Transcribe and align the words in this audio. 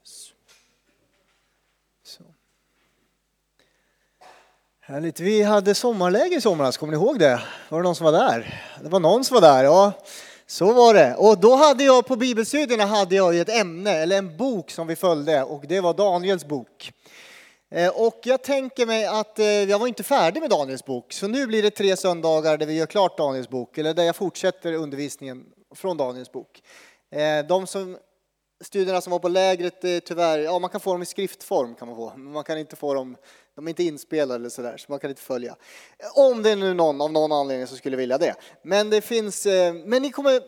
Yes. 0.00 0.32
Så. 2.04 2.24
Härligt. 4.80 5.20
Vi 5.20 5.42
hade 5.42 5.74
sommarläger 5.74 6.36
i 6.36 6.40
somras, 6.40 6.76
kommer 6.76 6.90
ni 6.90 6.96
ihåg 6.96 7.18
det? 7.18 7.42
Var 7.68 7.78
det 7.78 7.84
någon 7.84 7.94
som 7.94 8.04
var 8.04 8.12
där? 8.12 8.62
Det 8.82 8.88
var 8.88 9.00
någon 9.00 9.24
som 9.24 9.34
var 9.34 9.40
där, 9.40 9.64
ja. 9.64 9.92
Så 10.46 10.72
var 10.72 10.94
det. 10.94 11.14
Och 11.14 11.38
då 11.38 11.56
hade 11.56 11.84
jag 11.84 12.06
på 12.06 12.16
bibelstudierna 12.16 12.86
hade 12.86 13.14
jag 13.14 13.38
ett 13.38 13.48
ämne, 13.48 13.90
eller 13.90 14.18
en 14.18 14.36
bok 14.36 14.70
som 14.70 14.86
vi 14.86 14.96
följde 14.96 15.42
och 15.42 15.64
det 15.68 15.80
var 15.80 15.94
Daniels 15.94 16.44
bok. 16.44 16.92
Eh, 17.70 17.88
och 17.88 18.20
jag 18.22 18.42
tänker 18.42 18.86
mig 18.86 19.06
att 19.06 19.38
eh, 19.38 19.46
jag 19.46 19.78
var 19.78 19.86
inte 19.86 20.02
färdig 20.02 20.40
med 20.40 20.50
Daniels 20.50 20.84
bok, 20.84 21.12
så 21.12 21.28
nu 21.28 21.46
blir 21.46 21.62
det 21.62 21.70
tre 21.70 21.96
söndagar 21.96 22.56
där 22.56 22.66
vi 22.66 22.74
gör 22.74 22.86
klart 22.86 23.18
Daniels 23.18 23.48
bok, 23.48 23.78
eller 23.78 23.94
där 23.94 24.04
jag 24.04 24.16
fortsätter 24.16 24.72
undervisningen 24.72 25.46
från 25.74 25.96
Daniels 25.96 26.32
bok. 26.32 26.62
Eh, 27.10 27.46
de 27.46 27.66
som, 27.66 27.98
studierna 28.60 29.00
som 29.00 29.10
var 29.10 29.18
på 29.18 29.28
lägret, 29.28 29.80
tyvärr, 30.04 30.38
ja 30.38 30.58
man 30.58 30.70
kan 30.70 30.80
få 30.80 30.92
dem 30.92 31.02
i 31.02 31.06
skriftform 31.06 31.74
kan 31.74 31.88
man 31.88 31.96
få, 31.96 32.12
men 32.16 32.32
man 32.32 32.44
kan 32.44 32.58
inte 32.58 32.76
få 32.76 32.94
dem, 32.94 33.16
de 33.54 33.66
är 33.66 33.68
inte 33.68 33.84
inspelade 33.84 34.34
eller 34.34 34.48
sådär, 34.48 34.76
så 34.76 34.86
man 34.88 34.98
kan 34.98 35.10
inte 35.10 35.22
följa. 35.22 35.56
Om 36.14 36.42
det 36.42 36.50
är 36.50 36.56
nu 36.56 36.74
någon 36.74 37.00
av 37.00 37.12
någon 37.12 37.32
anledning 37.32 37.66
som 37.66 37.76
skulle 37.76 37.96
vilja 37.96 38.18
det. 38.18 38.34
Men 38.62 38.90
det 38.90 39.00
finns, 39.00 39.46
men 39.84 40.02
ni 40.02 40.10
kommer 40.10 40.42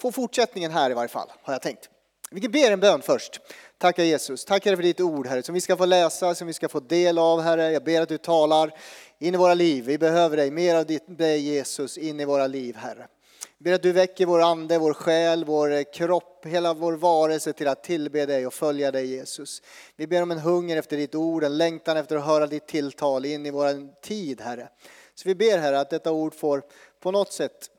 få 0.00 0.12
fortsättningen 0.12 0.70
här 0.70 0.90
i 0.90 0.94
varje 0.94 1.08
fall, 1.08 1.32
har 1.42 1.52
jag 1.52 1.62
tänkt. 1.62 1.88
Vi 2.30 2.48
ber 2.48 2.70
en 2.70 2.80
bön 2.80 3.02
först. 3.02 3.40
Tackar 3.82 4.02
Jesus. 4.04 4.44
Tackar 4.44 4.76
för 4.76 4.82
ditt 4.82 5.00
ord, 5.00 5.26
Herre, 5.26 5.42
som 5.42 5.54
vi 5.54 5.60
ska 5.60 5.76
få 5.76 5.84
läsa, 5.84 6.34
som 6.34 6.46
vi 6.46 6.52
ska 6.52 6.68
få 6.68 6.80
del 6.80 7.18
av, 7.18 7.40
Herre. 7.40 7.72
Jag 7.72 7.84
ber 7.84 8.00
att 8.00 8.08
du 8.08 8.18
talar 8.18 8.74
in 9.18 9.34
i 9.34 9.36
våra 9.36 9.54
liv. 9.54 9.84
Vi 9.84 9.98
behöver 9.98 10.36
dig, 10.36 10.50
mer 10.50 10.74
av 10.74 10.86
dig 11.06 11.40
Jesus, 11.40 11.98
in 11.98 12.20
i 12.20 12.24
våra 12.24 12.46
liv, 12.46 12.76
Herre. 12.76 13.06
Jag 13.58 13.64
ber 13.64 13.72
att 13.72 13.82
du 13.82 13.92
väcker 13.92 14.26
vår 14.26 14.40
ande, 14.40 14.78
vår 14.78 14.94
själ, 14.94 15.44
vår 15.44 15.92
kropp, 15.92 16.46
hela 16.46 16.74
vår 16.74 16.92
varelse 16.92 17.52
till 17.52 17.68
att 17.68 17.84
tillbe 17.84 18.26
dig 18.26 18.46
och 18.46 18.54
följa 18.54 18.90
dig 18.90 19.06
Jesus. 19.06 19.62
Vi 19.96 20.06
ber 20.06 20.22
om 20.22 20.30
en 20.30 20.38
hunger 20.38 20.76
efter 20.76 20.96
ditt 20.96 21.14
ord, 21.14 21.44
en 21.44 21.58
längtan 21.58 21.96
efter 21.96 22.16
att 22.16 22.26
höra 22.26 22.46
ditt 22.46 22.66
tilltal 22.66 23.24
in 23.24 23.46
i 23.46 23.50
vår 23.50 24.00
tid, 24.00 24.40
Herre. 24.40 24.68
Så 25.14 25.28
vi 25.28 25.34
ber, 25.34 25.58
Herre, 25.58 25.80
att 25.80 25.90
detta 25.90 26.12
ord 26.12 26.34
får 26.34 26.62
på 27.00 27.10
något 27.10 27.32
sätt 27.32 27.70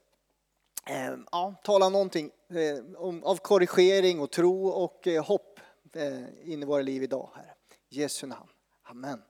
eh, 0.89 1.13
ja, 1.31 1.55
tala 1.63 1.89
någonting 1.89 2.29
eh, 2.49 3.01
om, 3.01 3.23
av 3.23 3.35
korrigering 3.35 4.19
och 4.19 4.31
tro 4.31 4.67
och 4.67 5.07
eh, 5.07 5.25
hopp 5.25 5.52
Eh, 5.95 6.51
in 6.51 6.63
i 6.63 6.65
våra 6.65 6.81
liv 6.81 7.03
idag, 7.03 7.29
Herre. 7.35 7.53
Jesu 7.89 8.27
namn. 8.27 8.49
Amen. 8.83 9.21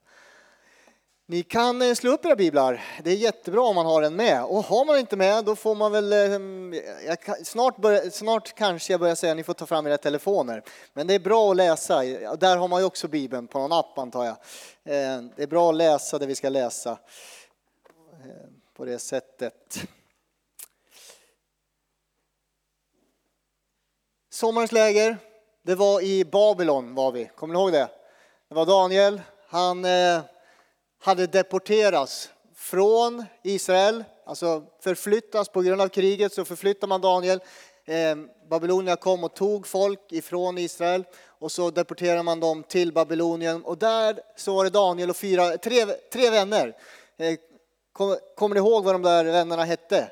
Ni 1.25 1.43
kan 1.43 1.81
eh, 1.81 1.93
slå 1.93 2.11
upp 2.11 2.25
era 2.25 2.35
biblar. 2.35 2.83
Det 3.03 3.11
är 3.11 3.15
jättebra 3.15 3.61
om 3.61 3.75
man 3.75 3.85
har 3.85 4.01
den 4.01 4.15
med. 4.15 4.43
Och 4.43 4.63
har 4.63 4.85
man 4.85 4.99
inte 4.99 5.15
med, 5.15 5.45
då 5.45 5.55
får 5.55 5.75
man 5.75 5.91
väl... 5.91 6.13
Eh, 6.13 6.19
jag, 7.05 7.47
snart, 7.47 7.77
börja, 7.77 8.11
snart 8.11 8.53
kanske 8.55 8.93
jag 8.93 8.99
börjar 8.99 9.15
säga 9.15 9.31
att 9.31 9.37
ni 9.37 9.43
får 9.43 9.53
ta 9.53 9.65
fram 9.65 9.87
era 9.87 9.97
telefoner. 9.97 10.63
Men 10.93 11.07
det 11.07 11.13
är 11.13 11.19
bra 11.19 11.51
att 11.51 11.57
läsa. 11.57 12.03
Där 12.35 12.57
har 12.57 12.67
man 12.67 12.81
ju 12.81 12.85
också 12.85 13.07
Bibeln 13.07 13.47
på 13.47 13.59
någon 13.59 13.71
app, 13.71 13.97
antar 13.97 14.25
jag. 14.25 14.35
Det 15.35 15.43
är 15.43 15.47
bra 15.47 15.69
att 15.69 15.75
läsa 15.75 16.19
det 16.19 16.25
vi 16.25 16.35
ska 16.35 16.49
läsa 16.49 16.99
på 18.73 18.85
det 18.85 18.99
sättet. 18.99 19.75
Sommarens 24.29 24.71
läger. 24.71 25.32
Det 25.65 25.75
var 25.75 26.01
i 26.01 26.25
Babylon 26.25 26.95
var 26.95 27.11
vi, 27.11 27.29
kommer 27.35 27.53
ni 27.53 27.59
ihåg 27.59 27.71
det? 27.71 27.89
Det 28.49 28.55
var 28.55 28.65
Daniel, 28.65 29.21
han 29.47 29.85
eh, 29.85 30.21
hade 31.01 31.27
deporterats 31.27 32.29
från 32.55 33.25
Israel, 33.43 34.03
alltså 34.25 34.63
förflyttas 34.81 35.49
på 35.49 35.61
grund 35.61 35.81
av 35.81 35.87
kriget 35.87 36.33
så 36.33 36.45
förflyttar 36.45 36.87
man 36.87 37.01
Daniel. 37.01 37.39
Babylonierna 37.85 38.29
Babylonien 38.49 38.97
kom 38.97 39.23
och 39.23 39.35
tog 39.35 39.67
folk 39.67 40.11
ifrån 40.11 40.57
Israel 40.57 41.03
och 41.25 41.51
så 41.51 41.71
deporterar 41.71 42.23
man 42.23 42.39
dem 42.39 42.63
till 42.63 42.93
Babylonien 42.93 43.63
och 43.63 43.77
där 43.77 44.19
så 44.35 44.55
var 44.55 44.63
det 44.63 44.69
Daniel 44.69 45.09
och 45.09 45.17
fyra, 45.17 45.57
tre, 45.57 45.85
tre 46.13 46.29
vänner. 46.29 46.77
Eh, 47.17 47.35
kommer 48.35 48.53
ni 48.53 48.59
ihåg 48.59 48.83
vad 48.83 48.95
de 48.95 49.01
där 49.01 49.25
vännerna 49.25 49.63
hette? 49.63 50.11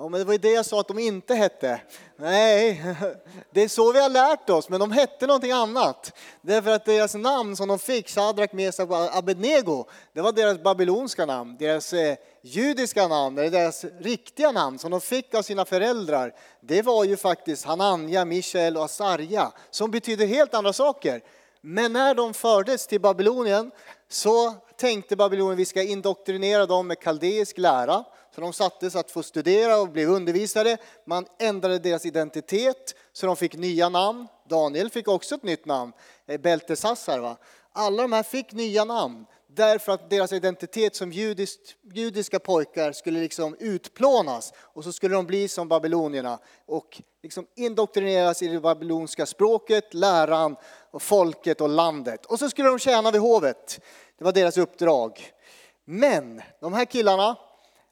Ja, 0.00 0.08
men 0.08 0.20
det 0.20 0.24
var 0.24 0.32
ju 0.32 0.38
det 0.38 0.52
jag 0.52 0.66
sa 0.66 0.80
att 0.80 0.88
de 0.88 0.98
inte 0.98 1.34
hette. 1.34 1.80
Nej, 2.16 2.82
det 3.50 3.62
är 3.62 3.68
så 3.68 3.92
vi 3.92 4.00
har 4.00 4.08
lärt 4.08 4.50
oss, 4.50 4.68
men 4.68 4.80
de 4.80 4.92
hette 4.92 5.26
någonting 5.26 5.52
annat. 5.52 6.12
Därför 6.40 6.70
att 6.70 6.84
deras 6.84 7.14
namn 7.14 7.56
som 7.56 7.68
de 7.68 7.78
fick, 7.78 8.08
Sadrak, 8.08 8.52
Mesak 8.52 8.90
och 8.90 9.16
Abednego, 9.16 9.84
det 10.12 10.20
var 10.20 10.32
deras 10.32 10.62
babylonska 10.62 11.26
namn. 11.26 11.56
Deras 11.58 11.92
eh, 11.92 12.16
judiska 12.42 13.08
namn, 13.08 13.38
eller 13.38 13.50
deras 13.50 13.84
riktiga 13.84 14.52
namn 14.52 14.78
som 14.78 14.90
de 14.90 15.00
fick 15.00 15.34
av 15.34 15.42
sina 15.42 15.64
föräldrar, 15.64 16.34
det 16.60 16.82
var 16.82 17.04
ju 17.04 17.16
faktiskt 17.16 17.64
Hananja, 17.64 18.24
Mishael 18.24 18.76
och 18.76 18.84
Asarja, 18.84 19.52
som 19.70 19.90
betyder 19.90 20.26
helt 20.26 20.54
andra 20.54 20.72
saker. 20.72 21.20
Men 21.60 21.92
när 21.92 22.14
de 22.14 22.34
fördes 22.34 22.86
till 22.86 23.00
Babylonien 23.00 23.70
så 24.08 24.54
tänkte 24.76 25.16
Babylonien 25.16 25.56
vi 25.56 25.64
ska 25.64 25.82
indoktrinera 25.82 26.66
dem 26.66 26.86
med 26.86 27.00
kaldeisk 27.00 27.58
lära. 27.58 28.04
Så 28.38 28.42
de 28.42 28.52
sattes 28.52 28.96
att 28.96 29.10
få 29.10 29.22
studera 29.22 29.80
och 29.80 29.88
bli 29.88 30.04
undervisade. 30.04 30.76
Man 31.04 31.26
ändrade 31.38 31.78
deras 31.78 32.06
identitet 32.06 32.94
så 33.12 33.26
de 33.26 33.36
fick 33.36 33.56
nya 33.56 33.88
namn. 33.88 34.28
Daniel 34.48 34.90
fick 34.90 35.08
också 35.08 35.34
ett 35.34 35.42
nytt 35.42 35.66
namn, 35.66 35.92
eh, 36.26 36.40
Beltesassar. 36.40 37.18
Va? 37.18 37.36
Alla 37.72 38.02
de 38.02 38.12
här 38.12 38.22
fick 38.22 38.52
nya 38.52 38.84
namn 38.84 39.26
därför 39.46 39.92
att 39.92 40.10
deras 40.10 40.32
identitet 40.32 40.96
som 40.96 41.12
judiskt, 41.12 41.76
judiska 41.92 42.38
pojkar 42.38 42.92
skulle 42.92 43.20
liksom 43.20 43.56
utplånas 43.60 44.52
och 44.58 44.84
så 44.84 44.92
skulle 44.92 45.14
de 45.14 45.26
bli 45.26 45.48
som 45.48 45.68
babylonierna 45.68 46.38
och 46.66 47.02
liksom 47.22 47.46
indoktrineras 47.56 48.42
i 48.42 48.48
det 48.48 48.60
babylonska 48.60 49.26
språket, 49.26 49.94
läran, 49.94 50.56
och 50.90 51.02
folket 51.02 51.60
och 51.60 51.68
landet. 51.68 52.26
Och 52.26 52.38
så 52.38 52.50
skulle 52.50 52.68
de 52.68 52.78
tjäna 52.78 53.10
vid 53.10 53.20
hovet. 53.20 53.80
Det 54.18 54.24
var 54.24 54.32
deras 54.32 54.58
uppdrag. 54.58 55.32
Men 55.84 56.42
de 56.60 56.72
här 56.72 56.84
killarna, 56.84 57.36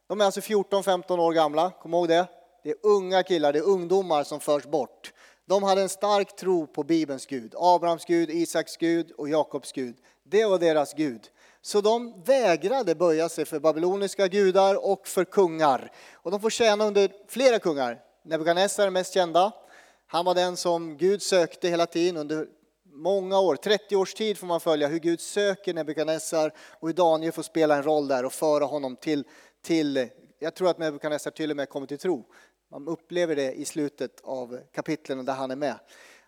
de 0.09 0.21
är 0.21 0.25
alltså 0.25 0.41
14-15 0.41 1.19
år 1.19 1.33
gamla, 1.33 1.71
kom 1.71 1.95
ihåg 1.95 2.09
det. 2.09 2.27
Det 2.63 2.71
är 2.71 2.77
unga 2.83 3.23
killar, 3.23 3.53
det 3.53 3.59
är 3.59 3.69
ungdomar 3.69 4.25
som 4.25 4.41
förs 4.41 4.65
bort. 4.65 5.13
De 5.47 5.63
hade 5.63 5.83
en 5.83 5.89
stark 5.89 6.37
tro 6.37 6.67
på 6.67 6.83
Bibelns 6.83 7.27
Gud, 7.27 7.55
Abrahams 7.59 8.05
Gud, 8.05 8.31
Isaks 8.31 8.77
Gud 8.77 9.11
och 9.11 9.29
Jakobs 9.29 9.73
Gud. 9.73 9.97
Det 10.23 10.45
var 10.45 10.59
deras 10.59 10.95
Gud. 10.95 11.21
Så 11.63 11.81
de 11.81 12.23
vägrade 12.25 12.95
böja 12.95 13.29
sig 13.29 13.45
för 13.45 13.59
babyloniska 13.61 14.29
gudar 14.29 14.91
och 14.91 15.09
för 15.09 15.25
kungar. 15.25 15.93
Och 16.15 16.31
de 16.31 16.41
får 16.41 16.51
tjäna 16.51 16.85
under 16.85 17.11
flera 17.29 17.59
kungar. 17.59 17.99
Nebukadnessar 18.25 18.87
är 18.87 18.91
mest 18.91 19.15
kända. 19.15 19.53
Han 20.07 20.25
var 20.25 20.35
den 20.35 20.57
som 20.57 20.97
Gud 20.97 21.23
sökte 21.23 21.69
hela 21.69 21.87
tiden 21.87 22.17
under 22.17 22.47
många 22.97 23.41
år, 23.41 23.57
30 23.57 23.97
års 23.97 24.15
tid 24.15 24.39
får 24.39 24.47
man 24.47 24.61
följa 24.61 24.89
hur 24.89 24.99
Gud 24.99 25.21
söker 25.21 25.75
Nebukadnessar 25.75 26.53
och 26.81 26.89
hur 26.89 26.95
Daniel 26.95 27.33
får 27.33 27.43
spela 27.43 27.77
en 27.77 27.83
roll 27.83 28.09
där 28.09 28.25
och 28.25 28.33
föra 28.33 28.65
honom 28.65 28.97
till, 28.97 29.25
till 29.67 30.09
jag 30.39 30.55
tror 30.55 30.71
att 30.71 30.79
Nebukadnessar 30.79 31.31
till 31.31 31.51
och 31.51 31.57
med 31.57 31.69
kommer 31.69 31.87
till 31.87 31.99
tro. 31.99 32.25
Man 32.71 32.89
upplever 32.89 33.37
det 33.37 33.53
i 33.53 33.65
slutet 33.65 34.21
av 34.25 34.61
kapitlen 34.75 35.25
där 35.25 35.33
han 35.33 35.51
är 35.51 35.57
med. 35.57 35.79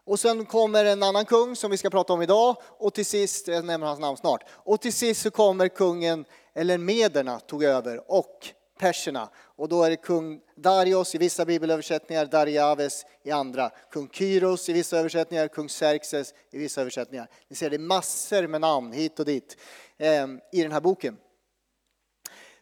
Och 0.04 0.20
sen 0.20 0.46
kommer 0.46 0.84
en 0.84 1.02
annan 1.02 1.24
kung 1.24 1.56
som 1.56 1.70
vi 1.70 1.76
ska 1.76 1.90
prata 1.90 2.12
om 2.12 2.22
idag 2.22 2.56
och 2.62 2.94
till 2.94 3.06
sist, 3.06 3.48
jag 3.48 3.64
nämner 3.64 3.86
hans 3.86 4.00
namn 4.00 4.16
snart, 4.16 4.44
och 4.50 4.80
till 4.80 4.92
sist 4.92 5.22
så 5.22 5.30
kommer 5.30 5.68
kungen, 5.68 6.24
eller 6.54 6.78
mederna 6.78 7.40
tog 7.40 7.64
över 7.64 8.10
och 8.10 8.48
perserna. 8.78 9.28
Och 9.56 9.68
då 9.68 9.82
är 9.82 9.90
det 9.90 9.96
kung 9.96 10.40
Darius 10.56 11.14
i 11.14 11.18
vissa 11.18 11.44
bibelöversättningar, 11.44 12.26
Dariaves 12.26 13.06
i 13.24 13.30
andra, 13.30 13.70
kung 13.90 14.08
Kyros 14.08 14.68
i 14.68 14.72
vissa 14.72 14.98
översättningar, 14.98 15.48
kung 15.48 15.68
Xerxes 15.68 16.34
i 16.50 16.58
vissa 16.58 16.80
översättningar. 16.80 17.30
Ni 17.48 17.56
ser 17.56 17.70
det 17.70 17.76
är 17.76 17.78
massor 17.78 18.46
med 18.46 18.60
namn 18.60 18.92
hit 18.92 19.18
och 19.18 19.26
dit 19.26 19.56
eh, 19.98 20.26
i 20.52 20.62
den 20.62 20.72
här 20.72 20.80
boken. 20.80 21.16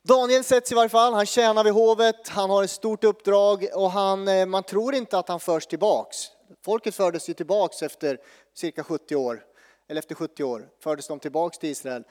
Daniel 0.06 0.44
sätts 0.44 0.72
i 0.72 0.74
varje 0.74 0.88
fall, 0.88 1.14
han 1.14 1.26
tjänar 1.26 1.64
vid 1.64 1.72
hovet, 1.72 2.28
han 2.28 2.50
har 2.50 2.64
ett 2.64 2.70
stort 2.70 3.04
uppdrag 3.04 3.66
och 3.74 3.90
han, 3.90 4.28
eh, 4.28 4.46
man 4.46 4.62
tror 4.62 4.94
inte 4.94 5.18
att 5.18 5.28
han 5.28 5.40
förs 5.40 5.66
tillbaks. 5.66 6.16
Folket 6.64 6.94
fördes 6.94 7.28
ju 7.28 7.34
tillbaks 7.34 7.82
efter 7.82 8.18
cirka 8.54 8.84
70 8.84 9.16
år, 9.16 9.44
eller 9.88 9.98
efter 9.98 10.14
70 10.14 10.44
år 10.44 10.68
fördes 10.82 11.06
de 11.06 11.18
tillbaks 11.18 11.58
till 11.58 11.70
Israel. 11.70 12.04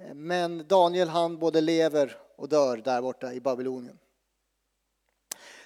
Eh, 0.00 0.14
men 0.14 0.68
Daniel 0.68 1.08
han 1.08 1.38
både 1.38 1.60
lever 1.60 2.16
och 2.36 2.48
dör 2.48 2.76
där 2.76 3.02
borta 3.02 3.32
i 3.32 3.40
Babylonien. 3.40 3.98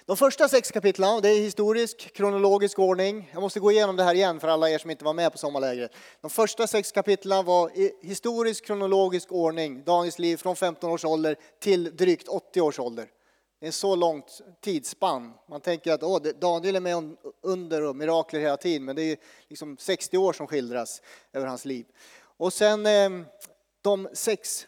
De 0.07 0.17
första 0.17 0.49
sex 0.49 0.71
kapitlen, 0.71 1.21
det 1.21 1.29
är 1.29 1.39
historisk, 1.39 2.13
kronologisk 2.13 2.79
ordning. 2.79 3.29
Jag 3.33 3.41
måste 3.41 3.59
gå 3.59 3.71
igenom 3.71 3.95
det 3.95 4.03
här 4.03 4.15
igen 4.15 4.39
för 4.39 4.47
alla 4.47 4.69
er 4.69 4.77
som 4.77 4.91
inte 4.91 5.05
var 5.05 5.13
med 5.13 5.31
på 5.31 5.37
sommarlägret. 5.37 5.91
De 6.21 6.29
första 6.29 6.67
sex 6.67 6.91
kapitlen 6.91 7.45
var 7.45 7.69
i 7.69 7.91
historisk, 8.01 8.65
kronologisk 8.65 9.31
ordning, 9.31 9.83
Daniels 9.83 10.19
liv 10.19 10.37
från 10.37 10.55
15 10.55 10.91
års 10.91 11.05
ålder 11.05 11.35
till 11.59 11.95
drygt 11.95 12.27
80 12.27 12.61
års 12.61 12.79
ålder. 12.79 13.07
Det 13.59 13.65
är 13.65 13.67
en 13.67 13.73
så 13.73 13.95
långt 13.95 14.41
tidsspann. 14.61 15.33
Man 15.49 15.61
tänker 15.61 15.93
att 15.93 16.03
åh, 16.03 16.21
Daniel 16.21 16.75
är 16.75 16.79
med 16.79 16.95
om 16.95 17.17
under 17.41 17.81
och 17.81 17.95
mirakler 17.95 18.39
hela 18.39 18.57
tiden, 18.57 18.85
men 18.85 18.95
det 18.95 19.03
är 19.03 19.17
liksom 19.47 19.77
60 19.79 20.17
år 20.17 20.33
som 20.33 20.47
skildras 20.47 21.01
över 21.33 21.47
hans 21.47 21.65
liv. 21.65 21.85
Och 22.37 22.53
sen 22.53 22.85
ehm, 22.85 23.25
de 23.81 24.09
sex 24.13 24.67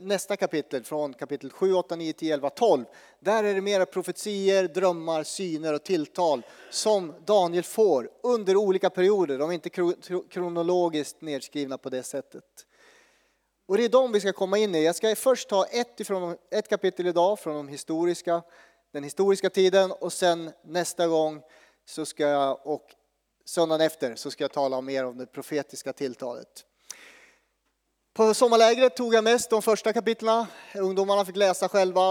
nästa 0.00 0.36
kapitel, 0.36 0.84
från 0.84 1.12
kapitel 1.14 1.50
7, 1.50 1.74
8, 1.74 1.96
9, 1.96 2.12
10, 2.12 2.34
11, 2.34 2.50
12. 2.50 2.84
Där 3.26 3.44
är 3.44 3.54
det 3.54 3.60
mera 3.60 3.86
profetier, 3.86 4.68
drömmar, 4.68 5.22
syner 5.24 5.74
och 5.74 5.84
tilltal 5.84 6.42
som 6.70 7.14
Daniel 7.24 7.64
får 7.64 8.10
under 8.22 8.56
olika 8.56 8.90
perioder. 8.90 9.38
De 9.38 9.50
är 9.50 9.54
inte 9.54 9.70
kronologiskt 10.30 11.20
nedskrivna 11.20 11.78
på 11.78 11.90
det 11.90 12.02
sättet. 12.02 12.44
Och 13.68 13.76
det 13.76 13.84
är 13.84 13.88
de 13.88 14.12
vi 14.12 14.20
ska 14.20 14.32
komma 14.32 14.58
in 14.58 14.74
i. 14.74 14.84
Jag 14.84 14.94
ska 14.94 15.16
först 15.16 15.48
ta 15.48 15.64
ett, 15.64 16.00
ifrån, 16.00 16.36
ett 16.50 16.68
kapitel 16.68 17.06
idag 17.06 17.38
från 17.38 17.56
de 17.56 17.68
historiska, 17.68 18.42
den 18.92 19.04
historiska 19.04 19.50
tiden 19.50 19.92
och 19.92 20.12
sen 20.12 20.50
nästa 20.64 21.06
gång 21.06 21.42
så 21.84 22.06
ska 22.06 22.22
jag, 22.22 22.66
och 22.66 22.94
söndagen 23.44 23.86
efter 23.86 24.14
så 24.14 24.30
ska 24.30 24.44
jag 24.44 24.52
tala 24.52 24.80
mer 24.80 25.04
om 25.04 25.18
det 25.18 25.26
profetiska 25.26 25.92
tilltalet. 25.92 26.64
På 28.16 28.34
sommarlägret 28.34 28.96
tog 28.96 29.14
jag 29.14 29.24
mest 29.24 29.50
de 29.50 29.62
första 29.62 29.92
kapitlen. 29.92 30.46
Ungdomarna 30.74 31.24
fick 31.24 31.36
läsa 31.36 31.68
själva 31.68 32.02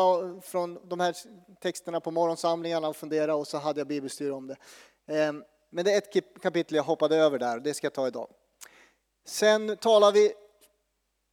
från 0.41 0.79
de 0.89 0.99
här 0.99 1.15
texterna 1.61 1.99
på 1.99 2.11
morgonsamlingarna 2.11 2.87
och 2.87 2.95
fundera 2.95 3.35
och 3.35 3.47
så 3.47 3.57
hade 3.57 3.79
jag 3.79 3.87
bibelstyre 3.87 4.31
om 4.31 4.47
det. 4.47 4.55
Ehm, 5.07 5.43
men 5.69 5.85
det 5.85 5.93
är 5.93 5.97
ett 5.97 6.41
kapitel 6.41 6.75
jag 6.75 6.83
hoppade 6.83 7.15
över 7.15 7.39
där 7.39 7.57
och 7.57 7.63
det 7.63 7.73
ska 7.73 7.85
jag 7.85 7.93
ta 7.93 8.07
idag. 8.07 8.27
Sen 9.25 9.77
talar 9.77 10.11
vi 10.11 10.33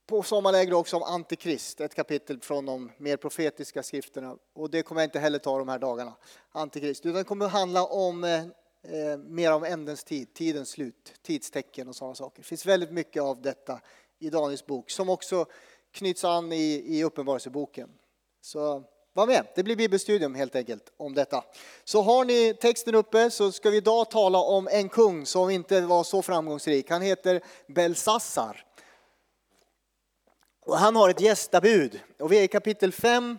på 0.06 0.22
sommarläger 0.22 0.72
också 0.72 0.96
om 0.96 1.02
Antikrist, 1.02 1.80
ett 1.80 1.94
kapitel 1.94 2.40
från 2.40 2.66
de 2.66 2.92
mer 2.98 3.16
profetiska 3.16 3.82
skrifterna. 3.82 4.36
Och 4.54 4.70
det 4.70 4.82
kommer 4.82 5.00
jag 5.00 5.06
inte 5.06 5.18
heller 5.18 5.38
ta 5.38 5.58
de 5.58 5.68
här 5.68 5.78
dagarna, 5.78 6.14
Antikrist. 6.52 7.06
Utan 7.06 7.18
det 7.18 7.24
kommer 7.24 7.48
handla 7.48 7.84
om 7.84 8.24
eh, 8.24 8.40
eh 8.40 9.18
mer 9.18 9.52
om 9.52 9.64
ändens 9.64 10.04
tid, 10.04 10.34
tidens 10.34 10.70
slut, 10.70 11.12
tidstecken 11.22 11.88
och 11.88 11.96
sådana 11.96 12.14
saker. 12.14 12.42
Det 12.42 12.46
finns 12.48 12.66
väldigt 12.66 12.92
mycket 12.92 13.22
av 13.22 13.42
detta 13.42 13.80
i 14.22 14.30
Daniels 14.30 14.66
bok 14.66 14.90
som 14.90 15.08
också 15.08 15.46
knyts 15.92 16.24
an 16.24 16.52
i, 16.52 16.98
i 16.98 17.04
Uppenbarelseboken. 17.04 17.88
Så 18.40 18.84
var 19.12 19.26
med, 19.26 19.46
det 19.54 19.62
blir 19.62 19.76
bibelstudium 19.76 20.34
helt 20.34 20.56
enkelt 20.56 20.92
om 20.96 21.14
detta. 21.14 21.44
Så 21.84 22.02
har 22.02 22.24
ni 22.24 22.54
texten 22.54 22.94
uppe 22.94 23.30
så 23.30 23.52
ska 23.52 23.70
vi 23.70 23.76
idag 23.76 24.10
tala 24.10 24.38
om 24.38 24.68
en 24.68 24.88
kung 24.88 25.26
som 25.26 25.50
inte 25.50 25.80
var 25.80 26.04
så 26.04 26.22
framgångsrik. 26.22 26.90
Han 26.90 27.02
heter 27.02 27.40
Belsassar. 27.66 28.64
Och 30.66 30.78
han 30.78 30.96
har 30.96 31.08
ett 31.08 31.20
gästabud 31.20 32.00
och 32.18 32.32
vi 32.32 32.38
är 32.38 32.42
i 32.42 32.48
kapitel 32.48 32.92
5. 32.92 33.38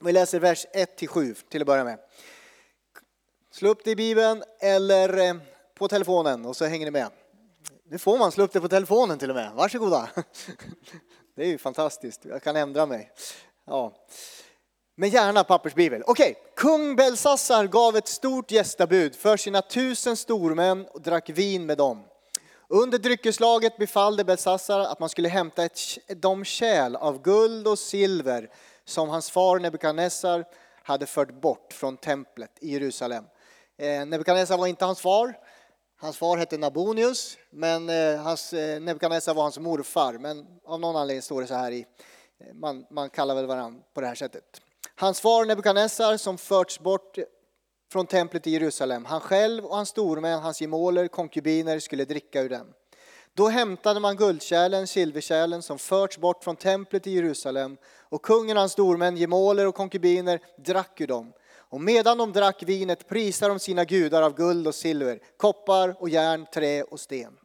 Vi 0.00 0.12
läser 0.12 0.40
vers 0.40 0.66
1-7 0.74 1.36
till 1.48 1.60
att 1.62 1.66
börja 1.66 1.84
med. 1.84 1.98
Slå 3.50 3.68
upp 3.68 3.84
det 3.84 3.90
i 3.90 3.96
Bibeln 3.96 4.42
eller 4.60 5.18
eh, 5.18 5.34
på 5.74 5.88
telefonen 5.88 6.44
och 6.44 6.56
så 6.56 6.64
hänger 6.64 6.86
ni 6.86 6.90
med. 6.90 7.10
Nu 7.88 7.98
får 7.98 8.18
man 8.18 8.32
slå 8.32 8.44
upp 8.44 8.52
det 8.52 8.60
på 8.60 8.68
telefonen 8.68 9.18
till 9.18 9.30
och 9.30 9.36
med. 9.36 9.52
Varsågoda. 9.54 10.08
Det 11.36 11.42
är 11.42 11.46
ju 11.46 11.58
fantastiskt. 11.58 12.24
Jag 12.24 12.42
kan 12.42 12.56
ändra 12.56 12.86
mig. 12.86 13.10
Ja. 13.66 13.92
Men 14.96 15.08
gärna 15.08 15.44
pappersbibel. 15.44 16.02
Okej, 16.06 16.30
okay. 16.30 16.52
kung 16.56 16.96
Belsassar 16.96 17.66
gav 17.66 17.96
ett 17.96 18.08
stort 18.08 18.50
gästabud 18.50 19.16
för 19.16 19.36
sina 19.36 19.62
tusen 19.62 20.16
stormän 20.16 20.86
och 20.86 21.02
drack 21.02 21.30
vin 21.30 21.66
med 21.66 21.78
dem. 21.78 22.04
Under 22.68 22.98
dryckeslaget 22.98 23.76
befallde 23.76 24.24
Belsassar 24.24 24.80
att 24.80 25.00
man 25.00 25.08
skulle 25.08 25.28
hämta 25.28 25.64
ett, 25.64 25.80
de 26.16 26.44
kärl 26.44 26.96
av 26.96 27.22
guld 27.22 27.68
och 27.68 27.78
silver 27.78 28.50
som 28.84 29.08
hans 29.08 29.30
far 29.30 29.58
Nebukadnessar 29.58 30.44
hade 30.82 31.06
fört 31.06 31.40
bort 31.40 31.72
från 31.72 31.96
templet 31.96 32.50
i 32.60 32.72
Jerusalem. 32.72 33.24
Eh, 33.78 34.06
Nebukadnessar 34.06 34.58
var 34.58 34.66
inte 34.66 34.84
hans 34.84 35.00
far, 35.00 35.34
Hans 35.98 36.16
far 36.16 36.36
hette 36.36 36.58
Nabonius, 36.58 37.38
men 37.50 37.88
eh, 37.88 38.20
hans, 38.20 38.52
eh, 38.52 38.80
Nebukadnessar 38.80 39.34
var 39.34 39.42
hans 39.42 39.58
morfar. 39.58 40.12
Men 40.12 40.46
av 40.64 40.80
någon 40.80 40.96
anledning 40.96 41.22
står 41.22 41.40
det 41.40 41.46
så 41.46 41.54
här 41.54 41.72
i, 41.72 41.86
eh, 42.40 42.54
man, 42.54 42.86
man 42.90 43.10
kallar 43.10 43.34
väl 43.34 43.46
varandra 43.46 43.82
på 43.94 44.00
det 44.00 44.06
här 44.06 44.14
sättet. 44.14 44.60
Hans 44.94 45.20
far 45.20 45.44
Nebukadnessar 45.44 46.16
som 46.16 46.38
förts 46.38 46.80
bort 46.80 47.18
från 47.92 48.06
templet 48.06 48.46
i 48.46 48.50
Jerusalem. 48.50 49.04
Han 49.04 49.20
själv 49.20 49.64
och 49.64 49.76
hans 49.76 49.88
stormän, 49.88 50.40
hans 50.40 50.60
gemåler, 50.60 51.08
konkubiner 51.08 51.78
skulle 51.78 52.04
dricka 52.04 52.42
ur 52.42 52.48
den. 52.48 52.66
Då 53.34 53.48
hämtade 53.48 54.00
man 54.00 54.16
guldkärlen, 54.16 54.86
silverkärlen 54.86 55.62
som 55.62 55.78
förts 55.78 56.18
bort 56.18 56.44
från 56.44 56.56
templet 56.56 57.06
i 57.06 57.10
Jerusalem 57.10 57.76
och 58.08 58.22
kungen 58.22 58.56
och 58.56 58.60
hans 58.60 58.72
stormän, 58.72 59.16
gemåler 59.16 59.66
och 59.66 59.74
konkubiner 59.74 60.40
drack 60.56 61.00
ur 61.00 61.06
dem. 61.06 61.32
Och 61.68 61.80
medan 61.80 62.18
de 62.18 62.32
drack 62.32 62.62
vinet 62.62 63.08
prisade 63.08 63.52
de 63.52 63.58
sina 63.58 63.84
gudar 63.84 64.22
av 64.22 64.34
guld 64.34 64.66
och 64.66 64.74
silver, 64.74 65.20
koppar 65.36 66.02
och 66.02 66.08
järn, 66.08 66.46
trä 66.54 66.82
och 66.82 67.00
sten. 67.00 67.38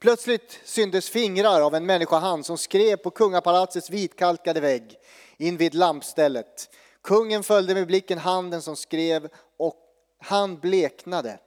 Plötsligt 0.00 0.60
syntes 0.64 1.10
fingrar 1.10 1.60
av 1.60 1.74
en 1.74 1.86
människohand 1.86 2.46
som 2.46 2.58
skrev 2.58 2.96
på 2.96 3.10
kungapalatsets 3.10 3.90
vitkalkade 3.90 4.60
vägg 4.60 4.96
invid 5.36 5.74
lampstället. 5.74 6.70
Kungen 7.02 7.42
följde 7.42 7.74
med 7.74 7.86
blicken 7.86 8.18
handen 8.18 8.62
som 8.62 8.76
skrev 8.76 9.28
och 9.58 9.76
han 10.18 10.58
bleknade. 10.58 11.38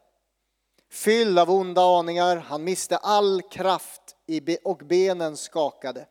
Fylld 0.91 1.39
av 1.39 1.51
onda 1.51 1.81
aningar, 1.81 2.37
han 2.37 2.63
miste 2.63 2.97
all 2.97 3.41
kraft 3.41 4.01
och 4.63 4.77
benen 4.77 5.37
skakade. 5.37 6.05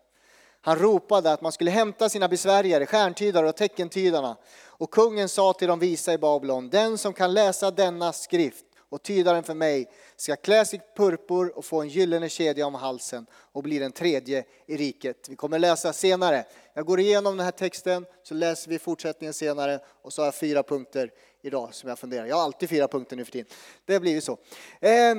Han 0.60 0.78
ropade 0.78 1.32
att 1.32 1.40
man 1.40 1.52
skulle 1.52 1.70
hämta 1.70 2.08
sina 2.08 2.28
besvärjare, 2.28 2.86
stjärntydare 2.86 3.48
och 3.48 3.56
teckentydarna 3.56 4.36
och 4.78 4.90
kungen 4.90 5.28
sa 5.28 5.52
till 5.52 5.68
de 5.68 5.78
visa 5.78 6.12
i 6.12 6.18
Babylon, 6.18 6.68
den 6.68 6.98
som 6.98 7.12
kan 7.12 7.34
läsa 7.34 7.70
denna 7.70 8.12
skrift 8.12 8.64
och 8.94 9.02
tyda 9.02 9.32
den 9.32 9.42
för 9.42 9.54
mig 9.54 9.90
ska 10.16 10.36
klä 10.36 10.64
sig 10.64 10.80
purpur 10.96 11.58
och 11.58 11.64
få 11.64 11.82
en 11.82 11.88
gyllene 11.88 12.28
kedja 12.28 12.66
om 12.66 12.74
halsen 12.74 13.26
och 13.52 13.62
bli 13.62 13.78
den 13.78 13.92
tredje 13.92 14.44
i 14.66 14.76
riket. 14.76 15.28
Vi 15.28 15.36
kommer 15.36 15.58
läsa 15.58 15.92
senare. 15.92 16.44
Jag 16.74 16.86
går 16.86 17.00
igenom 17.00 17.36
den 17.36 17.44
här 17.44 17.52
texten 17.52 18.06
så 18.22 18.34
läser 18.34 18.70
vi 18.70 18.78
fortsättningen 18.78 19.34
senare 19.34 19.80
och 20.02 20.12
så 20.12 20.22
har 20.22 20.26
jag 20.26 20.34
fyra 20.34 20.62
punkter 20.62 21.10
idag 21.42 21.74
som 21.74 21.88
jag 21.88 21.98
funderar. 21.98 22.26
Jag 22.26 22.36
har 22.36 22.42
alltid 22.42 22.68
fyra 22.68 22.88
punkter 22.88 23.16
nu 23.16 23.24
för 23.24 23.32
tiden. 23.32 23.46
Det 23.84 23.92
har 23.92 24.00
blivit 24.00 24.24
så. 24.24 24.38
Eh, 24.80 25.14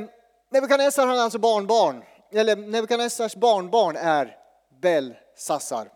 Nebukadnessar 0.52 1.08
har 1.08 1.18
alltså 1.18 1.40
barnbarn, 1.40 2.04
eller 2.32 2.56
Nebukadnessars 2.56 3.36
barnbarn 3.36 3.96
är 3.96 4.38
Belsassar. 4.82 5.90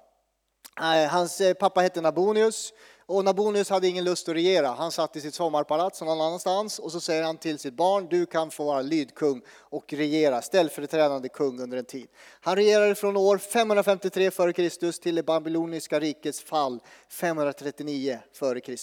Eh, 0.79 1.09
hans 1.09 1.41
eh, 1.41 1.53
pappa 1.53 1.81
hette 1.81 2.01
Nabonius 2.01 2.73
och 3.09 3.25
Nabonius 3.25 3.69
hade 3.69 3.87
ingen 3.87 4.03
lust 4.03 4.29
att 4.29 4.35
regera. 4.35 4.67
Han 4.67 4.91
satt 4.91 5.15
i 5.15 5.21
sitt 5.21 5.33
sommarpalats 5.33 6.01
någon 6.01 6.21
annanstans 6.21 6.79
och 6.79 6.91
så 6.91 6.99
säger 6.99 7.23
han 7.23 7.37
till 7.37 7.59
sitt 7.59 7.73
barn, 7.73 8.07
du 8.09 8.25
kan 8.25 8.51
få 8.51 8.63
vara 8.63 8.81
lydkung 8.81 9.41
och 9.59 9.93
regera, 9.93 10.41
ställföreträdande 10.41 11.29
kung 11.29 11.59
under 11.59 11.77
en 11.77 11.85
tid. 11.85 12.07
Han 12.41 12.55
regerade 12.55 12.95
från 12.95 13.17
år 13.17 13.37
553 13.37 14.25
f.Kr. 14.25 15.01
till 15.01 15.15
det 15.15 15.23
babyloniska 15.23 15.99
rikets 15.99 16.41
fall 16.41 16.79
539 17.09 18.19
f.Kr. 18.33 18.75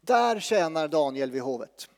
Där 0.00 0.40
tjänar 0.40 0.88
Daniel 0.88 1.30
vid 1.30 1.42
hovet. 1.42 1.88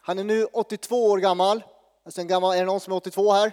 Han 0.00 0.18
är 0.18 0.24
nu 0.24 0.44
82 0.44 1.04
år 1.10 1.18
gammal. 1.18 1.62
Alltså 2.04 2.20
en 2.20 2.28
gammal 2.28 2.54
är 2.54 2.60
det 2.60 2.66
någon 2.66 2.80
som 2.80 2.92
är 2.92 2.96
82 2.96 3.32
här? 3.32 3.52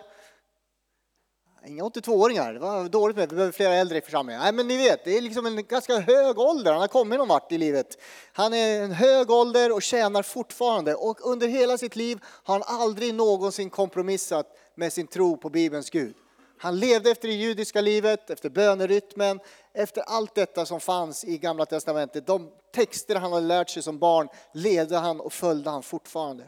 Inga 1.68 1.84
82-åringar, 1.84 2.54
det 2.54 2.60
var 2.60 2.90
dåligt 2.90 3.18
med, 3.18 3.30
vi 3.30 3.36
behöver 3.36 3.52
flera 3.52 3.74
äldre 3.74 3.98
i 3.98 4.02
församlingen. 4.02 4.42
Nej 4.42 4.54
men 4.54 4.68
ni 4.68 4.78
vet, 4.78 5.06
det 5.06 5.18
är 5.18 5.22
liksom 5.22 5.46
en 5.46 5.66
ganska 5.66 6.00
hög 6.00 6.40
ålder, 6.40 6.72
han 6.72 6.82
har 6.82 6.88
kommit 6.88 7.20
någon 7.20 7.28
vart 7.28 7.52
i 7.52 7.58
livet. 7.58 7.98
Han 8.34 8.54
är 8.54 8.84
en 8.84 8.92
hög 8.92 9.32
ålder 9.32 9.72
och 9.72 9.82
tjänar 9.82 10.24
fortfarande 10.24 10.96
och 10.96 11.32
under 11.32 11.48
hela 11.48 11.78
sitt 11.78 11.96
liv 11.96 12.20
har 12.44 12.54
han 12.54 12.82
aldrig 12.82 13.14
någonsin 13.14 13.70
kompromissat 13.70 14.46
med 14.76 14.94
sin 14.94 15.08
tro 15.08 15.38
på 15.38 15.50
Bibelns 15.50 15.90
Gud. 15.90 16.16
Han 16.58 16.80
levde 16.80 17.12
efter 17.12 17.28
det 17.28 17.34
judiska 17.34 17.82
livet, 17.82 18.30
efter 18.30 18.50
bönerytmen, 18.50 19.40
efter 19.74 20.02
allt 20.02 20.36
detta 20.36 20.66
som 20.66 20.80
fanns 20.80 21.24
i 21.24 21.38
Gamla 21.38 21.66
Testamentet. 21.66 22.28
De 22.28 22.50
texter 22.76 23.16
han 23.16 23.34
hade 23.34 23.48
lärt 23.48 23.70
sig 23.70 23.84
som 23.84 24.00
barn 24.00 24.28
levde 24.54 24.98
han 24.98 25.20
och 25.20 25.34
följde 25.34 25.70
han 25.70 25.84
fortfarande. 25.84 26.44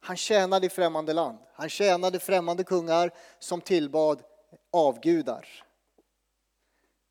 Han 0.00 0.16
tjänade 0.16 0.66
i 0.66 0.70
främmande 0.70 1.12
land. 1.12 1.38
Han 1.52 1.68
tjänade 1.68 2.18
främmande 2.18 2.64
kungar 2.64 3.10
som 3.38 3.60
tillbad 3.60 4.22
avgudar. 4.70 5.48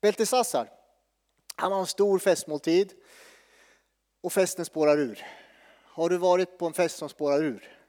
Beltesassar, 0.00 0.70
han 1.56 1.72
har 1.72 1.80
en 1.80 1.86
stor 1.86 2.18
festmåltid 2.18 2.92
och 4.20 4.32
festen 4.32 4.64
spårar 4.64 4.98
ur. 4.98 5.26
Har 5.84 6.08
du 6.08 6.16
varit 6.16 6.58
på 6.58 6.66
en 6.66 6.72
fest 6.72 6.98
som 6.98 7.08
spårar 7.08 7.44
ur? 7.44 7.79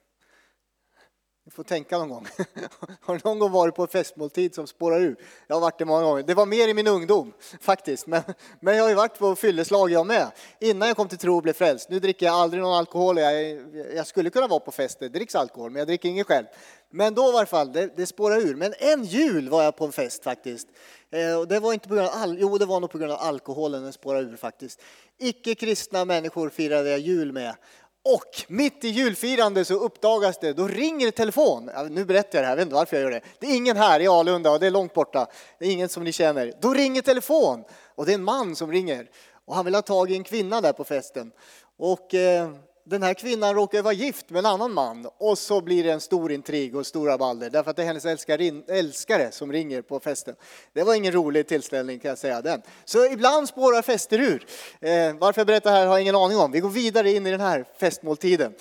Ni 1.45 1.51
får 1.51 1.63
tänka 1.63 1.97
någon 1.97 2.09
gång. 2.09 2.27
Har 3.01 3.15
du 3.15 3.21
någon 3.23 3.39
gång 3.39 3.51
varit 3.51 3.75
på 3.75 3.81
en 3.81 3.87
festmåltid 3.87 4.55
som 4.55 4.67
spårar 4.67 5.01
ur? 5.01 5.15
Jag 5.47 5.55
har 5.55 5.61
varit 5.61 5.79
det 5.79 5.85
många 5.85 6.03
gånger. 6.03 6.23
Det 6.23 6.33
var 6.33 6.45
mer 6.45 6.67
i 6.67 6.73
min 6.73 6.87
ungdom 6.87 7.33
faktiskt. 7.61 8.07
Men, 8.07 8.21
men 8.59 8.75
jag 8.75 8.83
har 8.83 8.89
ju 8.89 8.95
varit 8.95 9.19
på 9.19 9.35
fylleslag 9.35 9.91
jag 9.91 10.07
med. 10.07 10.31
Innan 10.59 10.87
jag 10.87 10.97
kom 10.97 11.07
till 11.07 11.17
tro 11.17 11.35
och 11.35 11.43
blev 11.43 11.53
frälst. 11.53 11.89
Nu 11.89 11.99
dricker 11.99 12.25
jag 12.25 12.35
aldrig 12.35 12.63
någon 12.63 12.73
alkohol. 12.73 13.17
Jag, 13.17 13.61
jag 13.95 14.07
skulle 14.07 14.29
kunna 14.29 14.47
vara 14.47 14.59
på 14.59 14.71
fester, 14.71 15.09
det 15.09 15.17
dricks 15.19 15.35
alkohol, 15.35 15.71
men 15.71 15.79
jag 15.79 15.87
dricker 15.87 16.09
ingen 16.09 16.25
själv. 16.25 16.45
Men 16.89 17.13
då 17.13 17.29
i 17.29 17.31
varje 17.31 17.45
fall, 17.45 17.71
det, 17.71 17.95
det 17.95 18.05
spårar 18.05 18.37
ur. 18.37 18.55
Men 18.55 18.73
en 18.79 19.03
jul 19.03 19.49
var 19.49 19.63
jag 19.63 19.77
på 19.77 19.85
en 19.85 19.91
fest 19.91 20.23
faktiskt. 20.23 20.67
Eh, 21.11 21.39
och 21.39 21.47
det 21.47 21.59
var 21.59 21.73
inte 21.73 21.87
på 21.87 21.93
grund 21.93 22.07
av 22.07 22.13
all, 22.13 22.37
jo, 22.39 22.57
det 22.57 22.65
var 22.65 22.79
nog 22.79 22.91
på 22.91 22.97
grund 22.97 23.11
av 23.11 23.19
alkoholen 23.19 23.83
den 23.83 23.93
spårade 23.93 24.31
ur 24.31 24.35
faktiskt. 24.35 24.81
Icke 25.19 25.55
kristna 25.55 26.05
människor 26.05 26.49
firade 26.49 26.89
jag 26.89 26.99
jul 26.99 27.31
med. 27.31 27.55
Och 28.03 28.45
mitt 28.47 28.83
i 28.83 28.87
julfirande 28.87 29.65
så 29.65 29.73
uppdagas 29.73 30.39
det, 30.39 30.53
då 30.53 30.67
ringer 30.67 31.11
telefon. 31.11 31.71
Nu 31.89 32.05
berättar 32.05 32.37
jag 32.37 32.43
det 32.43 32.47
här, 32.47 32.51
jag 32.51 32.55
vet 32.55 32.63
inte 32.63 32.75
varför 32.75 32.97
jag 32.97 33.03
gör 33.03 33.11
det. 33.11 33.21
Det 33.39 33.47
är 33.47 33.55
ingen 33.55 33.77
här 33.77 33.99
i 33.99 34.07
Alunda 34.07 34.51
och 34.51 34.59
det 34.59 34.67
är 34.67 34.71
långt 34.71 34.93
borta. 34.93 35.27
Det 35.59 35.65
är 35.65 35.71
ingen 35.71 35.89
som 35.89 36.03
ni 36.03 36.11
känner. 36.11 36.53
Då 36.61 36.73
ringer 36.73 37.01
telefon 37.01 37.63
och 37.95 38.05
det 38.05 38.11
är 38.11 38.15
en 38.15 38.23
man 38.23 38.55
som 38.55 38.71
ringer. 38.71 39.09
Och 39.45 39.55
han 39.55 39.65
vill 39.65 39.75
ha 39.75 39.81
tag 39.81 40.11
i 40.11 40.15
en 40.15 40.23
kvinna 40.23 40.61
där 40.61 40.73
på 40.73 40.83
festen. 40.83 41.31
Och 41.77 42.13
eh, 42.13 42.49
den 42.83 43.03
här 43.03 43.13
kvinnan 43.13 43.55
råkar 43.55 43.81
vara 43.81 43.93
gift 43.93 44.29
med 44.29 44.39
en 44.39 44.45
annan 44.45 44.73
man 44.73 45.09
och 45.17 45.37
så 45.37 45.61
blir 45.61 45.83
det 45.83 45.91
en 45.91 46.01
stor 46.01 46.31
intrig 46.31 46.75
och 46.75 46.87
stora 46.87 47.17
balder 47.17 47.49
därför 47.49 47.71
att 47.71 47.75
det 47.75 47.81
är 47.81 47.87
hennes 47.87 48.05
älskarin, 48.05 48.63
älskare 48.67 49.31
som 49.31 49.51
ringer 49.51 49.81
på 49.81 49.99
festen. 49.99 50.35
Det 50.73 50.83
var 50.83 50.95
ingen 50.95 51.13
rolig 51.13 51.47
tillställning 51.47 51.99
kan 51.99 52.09
jag 52.09 52.17
säga 52.17 52.41
den. 52.41 52.61
Så 52.85 53.05
ibland 53.05 53.47
spårar 53.47 53.81
fester 53.81 54.19
ur. 54.19 54.45
Eh, 54.79 55.15
varför 55.19 55.39
jag 55.39 55.47
berättar 55.47 55.71
här 55.71 55.85
har 55.85 55.93
jag 55.93 56.01
ingen 56.01 56.15
aning 56.15 56.37
om. 56.37 56.51
Vi 56.51 56.59
går 56.59 56.69
vidare 56.69 57.11
in 57.11 57.27
i 57.27 57.31
den 57.31 57.41
här 57.41 57.65
festmåltiden. 57.79 58.53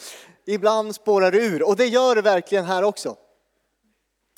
Ibland 0.46 0.94
spårar 0.94 1.30
det 1.32 1.38
ur 1.38 1.62
och 1.62 1.76
det 1.76 1.86
gör 1.86 2.14
det 2.14 2.22
verkligen 2.22 2.64
här 2.64 2.82
också. 2.82 3.16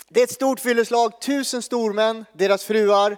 Det 0.09 0.21
är 0.21 0.25
ett 0.25 0.31
stort 0.31 0.61
fylleslag, 0.61 1.21
tusen 1.21 1.63
stormän, 1.63 2.25
deras 2.33 2.65
fruar, 2.65 3.17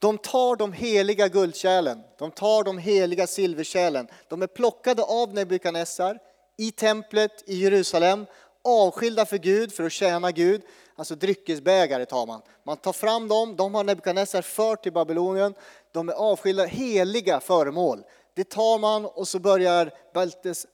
de 0.00 0.18
tar 0.18 0.56
de 0.56 0.72
heliga 0.72 1.28
guldkärlen, 1.28 2.02
de 2.18 2.30
tar 2.30 2.64
de 2.64 2.78
heliga 2.78 3.26
silverkärlen. 3.26 4.08
De 4.28 4.42
är 4.42 4.46
plockade 4.46 5.02
av 5.02 5.34
Nebukadnessar 5.34 6.18
i 6.56 6.70
templet 6.70 7.42
i 7.46 7.56
Jerusalem, 7.56 8.26
avskilda 8.64 9.26
för 9.26 9.38
Gud, 9.38 9.72
för 9.72 9.84
att 9.84 9.92
tjäna 9.92 10.30
Gud. 10.30 10.62
Alltså 10.96 11.14
dryckesbägare 11.14 12.06
tar 12.06 12.26
man. 12.26 12.42
Man 12.64 12.76
tar 12.76 12.92
fram 12.92 13.28
dem, 13.28 13.56
de 13.56 13.74
har 13.74 13.84
Nebukadnessar 13.84 14.42
fört 14.42 14.82
till 14.82 14.92
Babylonien. 14.92 15.54
De 15.92 16.08
är 16.08 16.12
avskilda, 16.12 16.64
heliga 16.64 17.40
föremål. 17.40 18.02
Det 18.34 18.44
tar 18.44 18.78
man 18.78 19.06
och 19.06 19.28
så 19.28 19.38
börjar 19.38 19.92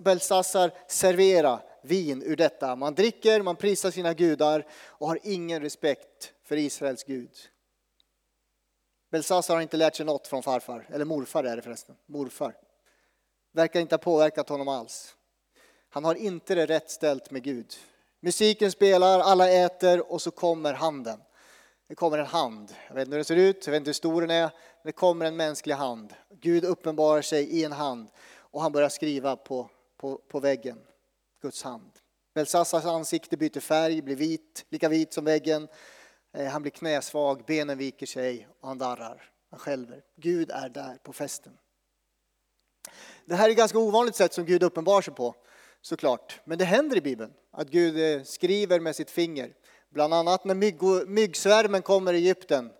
Belsassar 0.02 0.71
servera 0.88 1.61
vin 1.83 2.23
ur 2.23 2.37
detta. 2.37 2.76
Man 2.76 2.95
dricker, 2.95 3.42
man 3.42 3.56
prisar 3.56 3.90
sina 3.90 4.14
gudar 4.14 4.66
och 4.87 5.09
har 5.09 5.18
ingen 5.23 5.62
respekt 5.62 6.33
för 6.45 6.56
Israels 6.56 7.04
Gud. 7.04 7.30
Belsassar 9.11 9.55
har 9.55 9.63
inte 9.63 9.77
lärt 9.77 9.97
sig 9.97 10.07
något 10.07 10.27
från 10.27 10.43
farfar, 10.43 10.87
eller 10.91 11.05
morfar 11.05 11.45
är 11.45 11.57
det 11.57 11.63
förresten, 11.63 11.97
morfar. 12.07 12.55
Verkar 13.53 13.81
inte 13.81 13.95
ha 13.95 13.99
påverkat 13.99 14.49
honom 14.49 14.69
alls. 14.69 15.17
Han 15.89 16.05
har 16.05 16.15
inte 16.15 16.55
det 16.55 16.67
rätt 16.67 16.91
ställt 16.91 17.31
med 17.31 17.43
Gud. 17.43 17.75
Musiken 18.21 18.73
spelar, 18.73 19.21
alla 19.21 19.51
äter 19.51 20.13
och 20.13 20.23
så 20.23 20.31
kommer 20.31 20.73
handen. 20.73 21.21
Det 21.89 21.95
kommer 21.95 22.19
en 22.19 22.27
hand. 22.27 22.75
Jag 22.89 22.95
vet 22.95 23.01
inte 23.01 23.11
hur 23.11 23.19
den 23.19 23.25
ser 23.25 23.37
ut, 23.37 23.67
jag 23.67 23.71
vet 23.71 23.81
inte 23.81 23.89
hur 23.89 23.93
stor 23.95 24.21
den 24.21 24.31
är. 24.31 24.43
Men 24.43 24.51
det 24.83 24.93
kommer 24.93 25.27
en 25.27 25.37
mänsklig 25.37 25.75
hand. 25.75 26.15
Gud 26.41 26.65
uppenbarar 26.65 27.23
sig 27.23 27.45
i 27.49 27.65
en 27.65 27.73
hand 27.73 28.09
och 28.39 28.63
han 28.63 28.73
börjar 28.73 28.89
skriva 28.89 29.37
på, 29.37 29.71
på, 29.97 30.21
på 30.29 30.41
väggen. 30.41 30.79
Guds 31.43 31.63
hand. 31.63 31.91
Belsassars 32.35 32.85
ansikte 32.85 33.37
byter 33.37 33.61
färg, 33.61 34.03
blir 34.03 34.17
vit, 34.17 34.65
lika 34.69 34.89
vit 34.89 35.13
som 35.13 35.25
väggen. 35.25 35.69
Eh, 36.37 36.47
han 36.47 36.62
blir 36.62 36.73
knäsvag, 36.73 37.45
benen 37.47 37.78
viker 37.78 38.07
sig 38.07 38.49
och 38.61 38.69
han 38.69 38.78
darrar. 38.78 39.31
Han 39.50 39.59
skälver. 39.59 40.02
Gud 40.16 40.50
är 40.50 40.69
där 40.69 40.99
på 41.02 41.12
festen. 41.12 41.52
Det 43.25 43.35
här 43.35 43.47
är 43.47 43.50
ett 43.50 43.57
ganska 43.57 43.78
ovanligt 43.78 44.14
sätt 44.14 44.33
som 44.33 44.45
Gud 44.45 44.62
uppenbarar 44.62 45.02
sig 45.02 45.14
på, 45.14 45.35
såklart. 45.81 46.40
Men 46.45 46.59
det 46.59 46.64
händer 46.64 46.97
i 46.97 47.00
Bibeln 47.00 47.33
att 47.50 47.71
Gud 47.71 47.99
eh, 47.99 48.23
skriver 48.23 48.81
med 48.81 48.97
sitt 48.97 49.11
finger. 49.11 49.55
Bland 49.90 50.14
annat 50.14 50.45
när 50.45 51.07
myggsvärmen 51.07 51.83
kommer 51.83 52.12
i 52.12 52.16
Egypten 52.16 52.71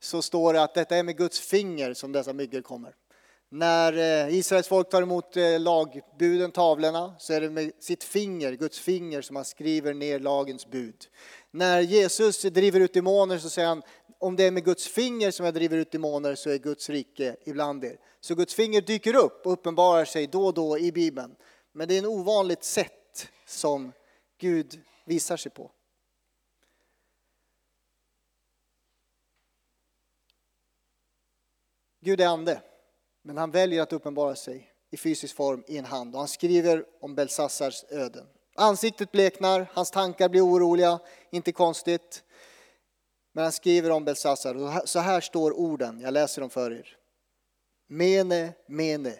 så 0.00 0.22
står 0.22 0.52
det 0.52 0.62
att 0.62 0.74
detta 0.74 0.96
är 0.96 1.02
med 1.02 1.16
Guds 1.16 1.40
finger 1.40 1.94
som 1.94 2.12
dessa 2.12 2.32
myggor 2.32 2.62
kommer. 2.62 2.94
När 3.54 3.92
eh, 3.92 4.34
Israels 4.34 4.68
folk 4.68 4.88
tar 4.88 5.02
emot 5.02 5.36
eh, 5.36 5.60
lagbuden, 5.60 6.52
tavlorna, 6.52 7.14
så 7.18 7.32
är 7.32 7.40
det 7.40 7.50
med 7.50 7.72
sitt 7.78 8.04
finger, 8.04 8.52
Guds 8.52 8.78
finger, 8.78 9.22
som 9.22 9.36
han 9.36 9.44
skriver 9.44 9.94
ner 9.94 10.18
lagens 10.18 10.66
bud. 10.66 11.06
När 11.50 11.80
Jesus 11.80 12.42
driver 12.42 12.80
ut 12.80 12.94
demoner 12.94 13.38
så 13.38 13.50
säger 13.50 13.68
han, 13.68 13.82
om 14.18 14.36
det 14.36 14.44
är 14.44 14.50
med 14.50 14.64
Guds 14.64 14.88
finger 14.88 15.30
som 15.30 15.44
jag 15.44 15.54
driver 15.54 15.76
ut 15.76 15.90
demoner 15.90 16.34
så 16.34 16.50
är 16.50 16.58
Guds 16.58 16.90
rike 16.90 17.36
ibland 17.44 17.84
er. 17.84 17.96
Så 18.20 18.34
Guds 18.34 18.54
finger 18.54 18.80
dyker 18.80 19.16
upp 19.16 19.46
och 19.46 19.52
uppenbarar 19.52 20.04
sig 20.04 20.26
då 20.26 20.46
och 20.46 20.54
då 20.54 20.78
i 20.78 20.92
Bibeln. 20.92 21.34
Men 21.72 21.88
det 21.88 21.94
är 21.94 21.98
en 21.98 22.06
ovanligt 22.06 22.64
sätt 22.64 23.28
som 23.46 23.92
Gud 24.38 24.80
visar 25.04 25.36
sig 25.36 25.52
på. 25.52 25.70
Gud 32.00 32.20
är 32.20 32.26
ande, 32.26 32.62
men 33.22 33.36
han 33.36 33.50
väljer 33.50 33.82
att 33.82 33.92
uppenbara 33.92 34.36
sig 34.36 34.72
i 34.90 34.96
fysisk 34.96 35.36
form 35.36 35.64
i 35.66 35.78
en 35.78 35.84
hand 35.84 36.14
och 36.14 36.18
han 36.18 36.28
skriver 36.28 36.84
om 37.00 37.14
Belsassars 37.14 37.84
öden. 37.88 38.26
Ansiktet 38.54 39.12
bleknar, 39.12 39.70
hans 39.72 39.90
tankar 39.90 40.28
blir 40.28 40.46
oroliga, 40.46 40.98
inte 41.30 41.52
konstigt. 41.52 42.24
Men 43.32 43.44
han 43.44 43.52
skriver 43.52 43.90
om 43.90 44.04
Belsassar, 44.04 44.86
så 44.86 44.98
här 44.98 45.20
står 45.20 45.52
orden, 45.52 46.00
jag 46.00 46.12
läser 46.12 46.40
dem 46.40 46.50
för 46.50 46.72
er. 46.72 46.96
Mene, 47.88 48.52
mene, 48.66 49.14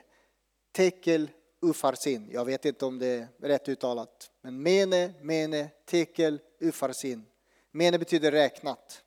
tekel 0.72 1.30
ufarsin. 1.62 2.28
Jag 2.32 2.44
vet 2.44 2.64
inte 2.64 2.86
om 2.86 2.98
det 2.98 3.06
är 3.06 3.28
rätt 3.40 3.68
uttalat. 3.68 4.30
Men 4.40 4.62
mene, 4.62 5.14
mene, 5.20 5.68
tekel 5.86 6.40
ufarsin. 6.60 7.24
Mene 7.70 7.98
betyder 7.98 8.32
räknat. 8.32 9.02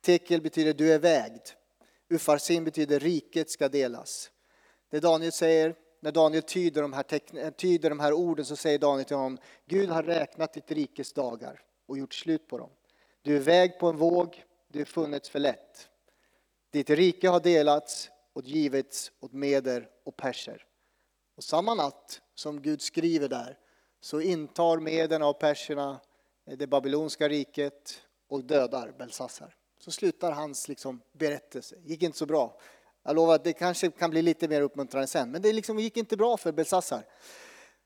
Tekel 0.00 0.42
betyder 0.42 0.74
du 0.74 0.92
är 0.92 0.98
vägd. 0.98 1.48
Ufarsin 2.12 2.64
betyder 2.64 3.00
riket 3.00 3.50
ska 3.50 3.68
delas. 3.68 4.30
Det 4.90 5.00
Daniel 5.00 5.32
säger, 5.32 5.74
när 6.00 6.12
Daniel 6.12 6.42
tyder 6.42 6.82
de, 6.82 6.92
här 6.92 7.04
eh, 7.34 7.50
tyder 7.50 7.90
de 7.90 8.00
här 8.00 8.12
orden 8.12 8.44
så 8.44 8.56
säger 8.56 8.78
Daniel 8.78 9.04
till 9.04 9.16
honom, 9.16 9.38
Gud 9.66 9.88
har 9.88 10.02
räknat 10.02 10.52
ditt 10.52 10.70
rikes 10.70 11.12
dagar 11.12 11.60
och 11.86 11.98
gjort 11.98 12.14
slut 12.14 12.48
på 12.48 12.58
dem. 12.58 12.70
Du 13.22 13.36
är 13.36 13.40
väg 13.40 13.78
på 13.78 13.86
en 13.86 13.96
våg, 13.96 14.44
du 14.68 14.80
är 14.80 14.84
funnits 14.84 15.28
för 15.28 15.38
lätt. 15.38 15.88
Ditt 16.70 16.90
rike 16.90 17.28
har 17.28 17.40
delats 17.40 18.10
och 18.32 18.44
givits 18.44 19.12
åt 19.20 19.32
meder 19.32 19.88
och 20.04 20.16
perser. 20.16 20.66
Och 21.36 21.44
samma 21.44 21.74
natt 21.74 22.20
som 22.34 22.62
Gud 22.62 22.82
skriver 22.82 23.28
där 23.28 23.58
så 24.00 24.20
intar 24.20 24.78
mederna 24.78 25.26
och 25.26 25.38
perserna 25.38 26.00
eh, 26.46 26.56
det 26.56 26.66
babylonska 26.66 27.28
riket 27.28 28.02
och 28.28 28.44
dödar 28.44 28.94
Belsassar. 28.98 29.56
Så 29.84 29.90
slutar 29.90 30.32
hans 30.32 30.68
liksom 30.68 31.00
berättelse. 31.12 31.76
Det 31.82 31.90
gick 31.90 32.02
inte 32.02 32.18
så 32.18 32.26
bra. 32.26 32.60
Jag 33.04 33.16
lovar 33.16 33.34
att 33.34 33.44
det 33.44 33.52
kanske 33.52 33.90
kan 33.90 34.10
bli 34.10 34.22
lite 34.22 34.48
mer 34.48 34.60
uppmuntrande 34.60 35.06
sen, 35.06 35.30
men 35.30 35.42
det 35.42 35.52
liksom 35.52 35.78
gick 35.78 35.96
inte 35.96 36.16
bra 36.16 36.36
för 36.36 36.52
Belsassar. 36.52 37.04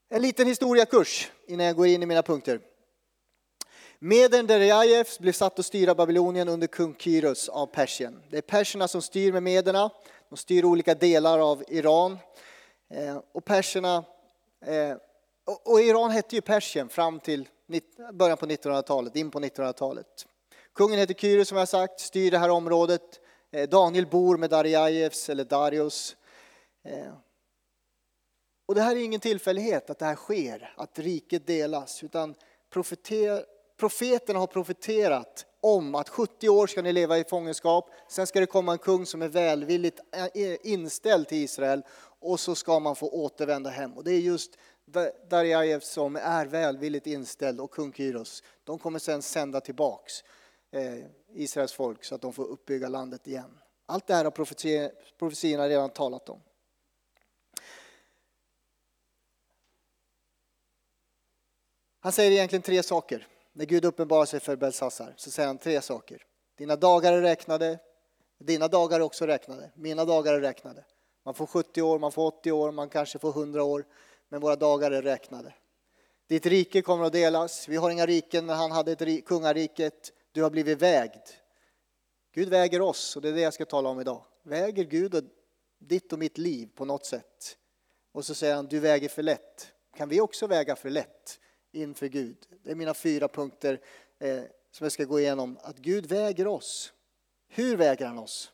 En 0.09 0.23
liten 0.23 0.47
historiakurs 0.47 1.31
innan 1.47 1.67
jag 1.67 1.77
går 1.77 1.87
in 1.87 2.03
i 2.03 2.07
mina 2.07 2.23
punkter. 2.23 2.61
Meden 3.99 4.47
Derjajevs 4.47 5.19
blev 5.19 5.33
satt 5.33 5.59
att 5.59 5.67
styra 5.67 5.95
Babylonien 5.95 6.49
under 6.49 6.67
kung 6.67 6.95
Kyros 6.95 7.49
av 7.49 7.67
Persien. 7.67 8.23
Det 8.31 8.39
är 8.39 8.43
perserna 8.43 8.89
som 8.89 9.03
styr 9.03 9.33
med 9.33 9.43
mederna. 9.43 9.91
De 10.29 10.37
styr 10.37 10.65
olika 10.65 10.95
delar 10.95 11.39
av 11.39 11.65
Iran. 11.69 12.19
Eh, 12.91 13.21
och 13.33 13.45
perserna, 13.45 14.05
eh, 14.67 14.97
och 15.65 15.81
Iran 15.81 16.11
hette 16.11 16.35
ju 16.35 16.41
Persien 16.41 16.89
fram 16.89 17.21
till 17.21 17.49
början 18.13 18.37
på 18.37 18.47
1900-talet, 18.47 19.17
in 19.17 19.31
på 19.31 19.41
1900-talet. 19.41 20.27
Kungen 20.77 20.99
heter 20.99 21.15
Kyros 21.15 21.49
som 21.49 21.59
jag 21.59 21.69
sagt, 21.69 22.01
styr 22.01 22.31
det 22.31 22.39
här 22.39 22.49
området. 22.49 23.21
Eh, 23.53 23.69
Daniel 23.69 24.07
bor 24.07 24.37
med 24.37 24.51
Darjajevs 24.51 25.29
eller 25.29 25.45
Darius. 25.45 26.17
Eh, 26.85 27.13
och 28.69 28.75
det 28.75 28.81
här 28.81 28.97
är 28.97 29.01
ingen 29.01 29.21
tillfällighet 29.21 29.91
att 29.91 29.99
det 29.99 30.05
här 30.05 30.15
sker, 30.15 30.75
att 30.77 30.99
riket 30.99 31.47
delas, 31.47 32.05
utan 32.05 32.35
profeterna 33.77 34.39
har 34.39 34.47
profeterat 34.47 35.47
om 35.61 35.95
att 35.95 36.09
70 36.09 36.49
år 36.49 36.67
ska 36.67 36.83
ni 36.83 36.93
leva 36.93 37.19
i 37.19 37.25
fångenskap, 37.25 37.91
sen 38.09 38.27
ska 38.27 38.41
det 38.41 38.47
komma 38.47 38.73
en 38.73 38.79
kung 38.79 39.07
som 39.07 39.23
är 39.23 39.29
välvilligt 39.29 40.01
eh, 40.35 40.57
inställd 40.63 41.29
till 41.29 41.39
Israel 41.39 41.83
och 42.21 42.41
så 42.41 42.55
ska 42.55 42.81
man 42.81 42.97
få 42.97 43.11
återvända 43.11 43.71
hem. 43.71 43.93
Och 43.93 44.05
det 44.05 44.13
är 44.13 44.21
just 44.21 44.59
Darjajev 45.31 45.81
som 45.81 46.17
är 46.17 46.47
välvilligt 46.47 47.07
inställd 47.07 47.61
och 47.61 47.71
kung 47.71 47.93
Kyros. 47.93 48.43
De 48.65 48.79
kommer 48.79 48.99
sen 48.99 49.23
sända 49.23 49.61
tillbaks 49.61 50.23
Eh, 50.77 51.05
Israels 51.33 51.73
folk 51.73 52.05
så 52.05 52.15
att 52.15 52.21
de 52.21 52.33
får 52.33 52.45
uppbygga 52.45 52.89
landet 52.89 53.27
igen. 53.27 53.59
Allt 53.87 54.07
det 54.07 54.15
här 54.15 54.25
har 54.25 54.31
profetierna 55.19 55.69
redan 55.69 55.91
talat 55.91 56.29
om. 56.29 56.41
Han 62.01 62.13
säger 62.13 62.31
egentligen 62.31 62.63
tre 62.63 62.83
saker. 62.83 63.27
När 63.53 63.65
Gud 63.65 63.85
uppenbarar 63.85 64.25
sig 64.25 64.41
för 64.41 64.57
Belsassar 64.57 65.15
så 65.17 65.31
säger 65.31 65.47
han 65.47 65.59
tre 65.59 65.81
saker. 65.81 66.25
Dina 66.57 66.77
dagar 66.77 67.13
är 67.13 67.21
räknade, 67.21 67.79
dina 68.39 68.69
dagar 68.69 69.01
är 69.01 69.05
också 69.05 69.27
räknade, 69.27 69.71
mina 69.75 70.05
dagar 70.05 70.35
är 70.35 70.41
räknade. 70.41 70.85
Man 71.25 71.35
får 71.35 71.47
70 71.47 71.83
år, 71.83 71.99
man 71.99 72.13
får 72.13 72.27
80 72.27 72.53
år, 72.53 72.73
man 72.73 72.89
kanske 72.89 73.19
får 73.19 73.31
100 73.31 73.63
år, 73.63 73.85
men 74.29 74.41
våra 74.41 74.57
dagar 74.57 74.91
är 74.91 75.03
räknade. 75.03 75.55
Ditt 76.29 76.47
rike 76.47 76.83
kommer 76.83 77.05
att 77.05 77.13
delas. 77.13 77.69
Vi 77.69 77.77
har 77.77 77.91
inga 77.91 78.07
riken, 78.07 78.47
men 78.47 78.57
han 78.57 78.73
hade 78.73 78.93
ett 78.93 79.25
kungariket. 79.27 80.13
Du 80.37 80.43
har 80.43 80.51
blivit 80.51 80.83
vägd. 80.83 81.23
Gud 82.35 82.49
väger 82.49 82.81
oss 82.81 83.17
och 83.17 83.23
det 83.23 83.29
är 83.29 83.33
det 83.33 83.41
jag 83.41 83.55
ska 83.55 83.65
tala 83.65 83.89
om 83.89 84.01
idag. 84.01 84.25
Väger 84.43 84.85
Gud 84.85 85.15
och 85.15 85.23
ditt 85.79 86.13
och 86.13 86.19
mitt 86.19 86.39
liv 86.39 86.69
på 86.75 86.85
något 86.85 87.07
sätt? 87.07 87.59
Och 88.13 88.25
så 88.25 88.35
säger 88.35 88.55
han, 88.55 88.67
du 88.67 88.79
väger 88.79 89.09
för 89.09 89.23
lätt. 89.23 89.73
kan 89.97 90.09
vi 90.09 90.21
också 90.21 90.47
väga 90.47 90.77
för 90.77 90.91
lätt 90.91 91.41
inför 91.73 92.07
Gud? 92.07 92.37
Det 92.63 92.71
är 92.71 92.75
mina 92.75 92.95
fyra 92.95 93.29
punkter 93.29 93.81
eh, 94.19 94.43
som 94.71 94.85
jag 94.85 94.93
ska 94.93 95.05
gå 95.05 95.21
igenom. 95.21 95.59
Att 95.63 95.79
Gud 95.79 96.07
väger 96.07 96.47
oss. 96.47 96.93
Hur 97.49 97.77
väger 97.77 98.07
han 98.07 98.19
oss? 98.19 98.53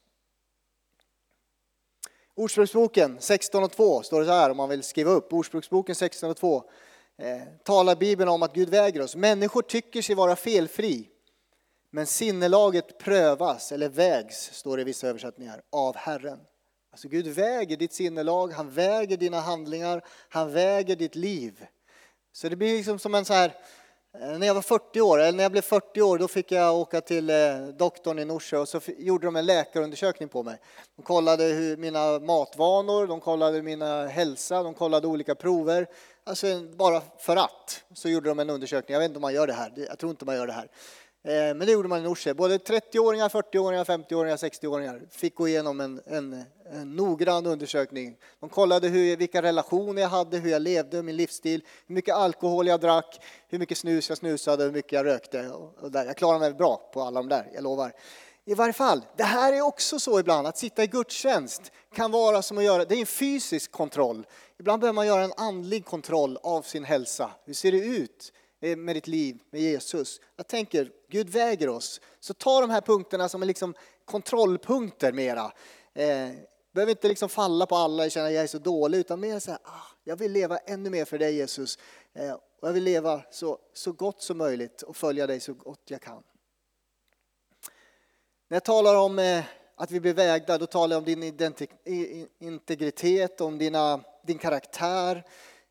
Ordspråksboken 2.35 3.17
16 3.21 3.65
och 3.65 3.73
2 3.73 4.03
står 4.03 4.21
det 4.21 4.27
så 4.27 4.33
här 4.33 4.51
om 4.51 4.57
man 4.57 4.69
vill 4.69 4.83
skriva 4.83 5.11
upp. 5.11 5.33
Ordspråksboken 5.33 5.95
16 5.95 6.31
och 6.31 6.37
2 6.37 6.71
eh, 7.17 7.43
talar 7.65 7.97
Bibeln 7.97 8.29
om 8.29 8.43
att 8.43 8.55
Gud 8.55 8.69
väger 8.69 9.03
oss. 9.03 9.17
Människor 9.17 9.63
tycker 9.63 10.03
sig 10.03 10.15
vara 10.15 10.37
felfri. 10.37 11.09
Men 11.95 12.07
sinnelaget 12.07 12.99
prövas, 12.99 13.73
eller 13.73 13.89
vägs, 13.89 14.55
står 14.55 14.77
det 14.77 14.81
i 14.81 14.85
vissa 14.85 15.09
översättningar, 15.09 15.63
av 15.73 15.97
Herren. 15.97 16.39
Alltså 16.93 17.09
Gud 17.09 17.27
väger 17.27 17.77
ditt 17.77 17.93
sinnelag, 17.93 18.53
han 18.53 18.71
väger 18.71 19.17
dina 19.17 19.41
handlingar, 19.41 20.05
han 20.29 20.53
väger 20.53 20.97
ditt 20.97 21.15
liv. 21.15 21.67
Så 22.33 22.49
det 22.49 22.57
blir 22.57 22.77
liksom 22.77 22.99
som 22.99 23.15
en 23.15 23.25
så 23.25 23.33
här, 23.33 23.55
eh, 24.21 24.39
när 24.39 24.47
jag 24.47 24.55
var 24.55 24.63
40 24.63 25.01
år, 25.01 25.19
eller 25.21 25.33
när 25.33 25.43
jag 25.43 25.53
blev 25.53 25.63
40 25.63 26.03
år, 26.03 26.19
då 26.19 26.29
fick 26.29 26.53
jag 26.53 26.77
åka 26.77 27.01
till 27.01 27.31
eh, 27.31 27.67
doktorn 27.79 28.19
i 28.19 28.25
Norsjö 28.25 28.59
och 28.59 28.69
så 28.69 28.81
gjorde 28.99 29.27
de 29.27 29.37
en 29.37 29.47
läkarundersökning 29.47 30.29
på 30.29 30.43
mig. 30.43 30.59
De 30.97 31.03
kollade 31.03 31.45
hur 31.45 31.77
mina 31.77 32.19
matvanor, 32.19 33.07
de 33.07 33.21
kollade 33.21 33.63
mina 33.63 34.07
hälsa, 34.07 34.63
de 34.63 34.75
kollade 34.75 35.07
olika 35.07 35.35
prover. 35.35 35.87
Alltså 36.25 36.61
bara 36.77 37.03
för 37.19 37.37
att 37.37 37.85
så 37.95 38.09
gjorde 38.09 38.29
de 38.29 38.39
en 38.39 38.51
undersökning. 38.51 38.93
Jag 38.93 39.01
vet 39.01 39.09
inte 39.09 39.19
om 39.19 39.23
man 39.23 39.35
gör 39.35 39.47
det 39.47 39.53
här, 39.53 39.73
jag 39.77 39.99
tror 39.99 40.11
inte 40.11 40.25
man 40.25 40.37
gör 40.37 40.47
det 40.47 40.53
här. 40.53 40.69
Eh, 41.25 41.33
men 41.33 41.59
det 41.59 41.73
gjorde 41.73 41.89
man 41.89 42.01
i 42.01 42.03
Norsjö. 42.03 42.35
Både 42.35 42.59
30-åringar, 42.59 43.29
40-åringar, 43.29 43.85
50-åringar, 43.85 44.37
60-åringar 44.37 45.01
fick 45.11 45.35
gå 45.35 45.49
igenom 45.49 45.81
en, 45.81 46.01
en, 46.07 46.45
en 46.73 46.97
noggrann 46.97 47.47
undersökning. 47.47 48.17
De 48.41 48.49
kollade 48.49 48.89
hur, 48.89 49.17
vilka 49.17 49.43
relationer 49.43 50.03
jag 50.03 50.09
hade, 50.09 50.39
hur 50.39 50.51
jag 50.51 50.63
levde, 50.63 51.03
min 51.03 51.17
livsstil, 51.17 51.63
hur 51.87 51.95
mycket 51.95 52.15
alkohol 52.15 52.67
jag 52.67 52.81
drack, 52.81 53.21
hur 53.49 53.59
mycket 53.59 53.79
snus 53.79 54.09
jag 54.09 54.19
snusade, 54.19 54.65
hur 54.65 54.73
mycket 54.73 54.93
jag 54.93 55.07
rökte. 55.07 55.49
Och, 55.49 55.75
och 55.81 55.91
där. 55.91 56.05
Jag 56.05 56.17
klarade 56.17 56.41
mig 56.41 56.53
bra 56.53 56.91
på 56.93 57.03
alla 57.03 57.21
de 57.21 57.29
där, 57.29 57.51
jag 57.55 57.65
lovar. 57.65 57.93
I 58.45 58.55
varje 58.55 58.73
fall, 58.73 59.05
det 59.17 59.25
här 59.25 59.53
är 59.53 59.61
också 59.61 59.99
så 59.99 60.21
ibland, 60.21 60.47
att 60.47 60.59
sitta 60.59 60.85
i 60.85 60.87
gudstjänst 60.87 61.73
kan 61.95 62.11
vara 62.11 62.43
som 62.43 62.59
att 62.59 62.65
göra, 62.65 62.85
det 62.85 62.95
är 62.95 63.01
en 63.01 63.07
fysisk 63.07 63.73
kontroll. 63.73 64.27
Ibland 64.59 64.81
behöver 64.81 64.95
man 64.95 65.07
göra 65.07 65.25
en 65.25 65.33
andlig 65.37 65.85
kontroll 65.85 66.39
av 66.43 66.63
sin 66.63 66.85
hälsa. 66.85 67.31
Hur 67.45 67.55
ser 67.55 67.73
det 67.73 67.79
ut? 67.79 68.33
Eh, 68.65 68.77
med 68.77 68.97
ditt 68.97 69.07
liv 69.07 69.43
med 69.51 69.61
Jesus. 69.61 70.21
Jag 70.37 70.47
tänker, 70.47 70.91
Gud 71.09 71.29
väger 71.29 71.69
oss. 71.69 72.01
Så 72.21 72.35
ta 72.35 72.61
de 72.61 72.71
här 72.71 72.81
punkterna 72.81 73.29
som 73.29 73.43
är 73.43 73.47
liksom 73.47 73.75
kontrollpunkter 74.05 75.13
mera. 75.13 75.53
Eh, 75.95 76.31
behöver 76.73 76.91
inte 76.91 77.09
liksom 77.09 77.29
falla 77.29 77.67
på 77.67 77.77
alla 77.77 78.05
och 78.05 78.11
känna 78.11 78.27
att 78.27 78.33
jag 78.33 78.43
är 78.43 78.47
så 78.47 78.59
dålig, 78.59 78.99
utan 78.99 79.21
mer 79.21 79.39
så 79.39 79.51
här, 79.51 79.61
ah, 79.65 79.87
jag 80.05 80.17
vill 80.17 80.33
leva 80.33 80.59
ännu 80.59 80.91
mer 80.91 81.05
för 81.05 81.19
dig 81.19 81.35
Jesus. 81.35 81.79
Eh, 82.13 82.33
och 82.33 82.69
jag 82.69 82.73
vill 82.73 82.85
leva 82.85 83.23
så, 83.31 83.59
så 83.73 83.93
gott 83.93 84.23
som 84.23 84.39
möjligt 84.39 84.83
och 84.83 84.97
följa 84.97 85.27
dig 85.27 85.41
så 85.41 85.55
gott 85.55 85.83
jag 85.85 86.01
kan. 86.01 86.23
När 88.49 88.57
jag 88.57 88.65
talar 88.65 88.95
om 88.95 89.19
eh, 89.19 89.45
att 89.77 89.91
vi 89.91 90.01
blir 90.01 90.15
vägda, 90.15 90.59
då 90.59 90.67
talar 90.67 90.97
jag 90.97 90.99
om 90.99 91.05
din 91.05 91.23
integritet, 92.39 93.41
om 93.41 93.59
dina, 93.59 94.01
din 94.27 94.39
karaktär, 94.39 95.25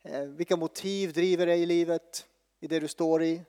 eh, 0.03 0.21
vilka 0.21 0.55
motiv 0.55 1.13
driver 1.13 1.45
dig 1.45 1.61
i 1.61 1.65
livet 1.65 2.25
i 2.61 2.67
det 2.67 2.79
du 2.79 2.87
står 2.87 3.23
i. 3.23 3.41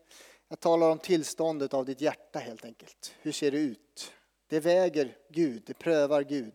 Jag 0.49 0.61
talar 0.61 0.91
om 0.91 0.99
tillståndet 0.99 1.75
av 1.75 1.85
ditt 1.85 2.01
hjärta 2.01 2.39
helt 2.39 2.65
enkelt. 2.65 3.15
Hur 3.21 3.33
ser 3.33 3.51
det 3.51 3.59
ut? 3.59 4.13
Det 4.49 4.61
väger 4.61 5.17
Gud, 5.31 5.63
det 5.67 5.75
prövar 5.75 6.23
Gud. 6.23 6.55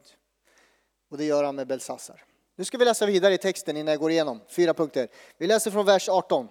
Och 1.10 1.18
det 1.18 1.26
gör 1.26 1.44
han 1.44 1.56
med 1.56 1.68
Belsassar. 1.68 2.24
Nu 2.56 2.66
ska 2.66 2.78
vi 2.78 2.86
läsa 2.86 3.06
vidare 3.06 3.34
i 3.34 3.38
texten 3.38 3.78
innan 3.78 3.92
jag 3.92 4.00
går 4.00 4.12
igenom. 4.12 4.42
Fyra 4.50 4.74
punkter. 4.74 5.08
Vi 5.38 5.48
läser 5.48 5.72
från 5.72 5.86
vers 5.86 6.10
18. 6.10 6.48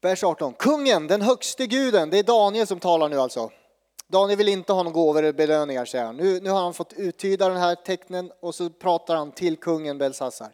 Vers 0.00 0.24
18. 0.24 0.54
Kungen, 0.54 1.06
den 1.06 1.22
högste 1.22 1.66
guden, 1.66 2.10
det 2.10 2.18
är 2.18 2.22
Daniel 2.22 2.66
som 2.66 2.80
talar 2.80 3.08
nu 3.08 3.20
alltså. 3.20 3.50
Daniel 4.10 4.38
vill 4.38 4.48
inte 4.48 4.72
ha 4.72 4.82
någon 4.82 4.92
gåvor 4.92 5.22
eller 5.22 5.32
belöningar, 5.32 5.84
säger 5.84 6.04
han. 6.04 6.16
Nu, 6.16 6.40
nu 6.40 6.50
har 6.50 6.60
han 6.60 6.74
fått 6.74 6.92
uttyda 6.92 7.48
den 7.48 7.58
här 7.58 7.74
tecknen 7.74 8.32
och 8.40 8.54
så 8.54 8.70
pratar 8.70 9.16
han 9.16 9.32
till 9.32 9.56
kungen 9.56 9.98
Belsassar. 9.98 10.52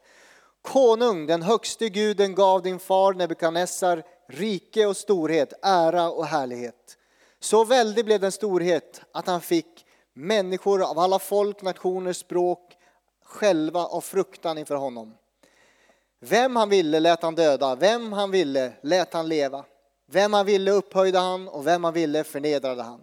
Konung, 0.62 1.26
den 1.26 1.42
högste 1.42 1.88
guden 1.88 2.34
gav 2.34 2.62
din 2.62 2.78
far 2.78 3.12
Nebukadnessar 3.12 4.02
rike 4.28 4.86
och 4.86 4.96
storhet, 4.96 5.52
ära 5.62 6.10
och 6.10 6.26
härlighet. 6.26 6.98
Så 7.40 7.64
väldig 7.64 8.04
blev 8.04 8.20
den 8.20 8.32
storhet 8.32 9.00
att 9.12 9.26
han 9.26 9.40
fick 9.40 9.86
människor 10.14 10.90
av 10.90 10.98
alla 10.98 11.18
folk, 11.18 11.62
nationer, 11.62 12.12
språk 12.12 12.76
själva 13.24 13.86
av 13.86 14.00
fruktan 14.00 14.58
inför 14.58 14.74
honom. 14.74 15.14
Vem 16.20 16.56
han 16.56 16.68
ville 16.68 17.00
lät 17.00 17.22
han 17.22 17.34
döda, 17.34 17.74
vem 17.74 18.12
han 18.12 18.30
ville 18.30 18.72
lät 18.80 19.12
han 19.12 19.28
leva. 19.28 19.64
Vem 20.06 20.32
han 20.32 20.46
ville 20.46 20.70
upphöjde 20.70 21.18
han 21.18 21.48
och 21.48 21.66
vem 21.66 21.84
han 21.84 21.92
ville 21.92 22.24
förnedrade 22.24 22.82
han. 22.82 23.00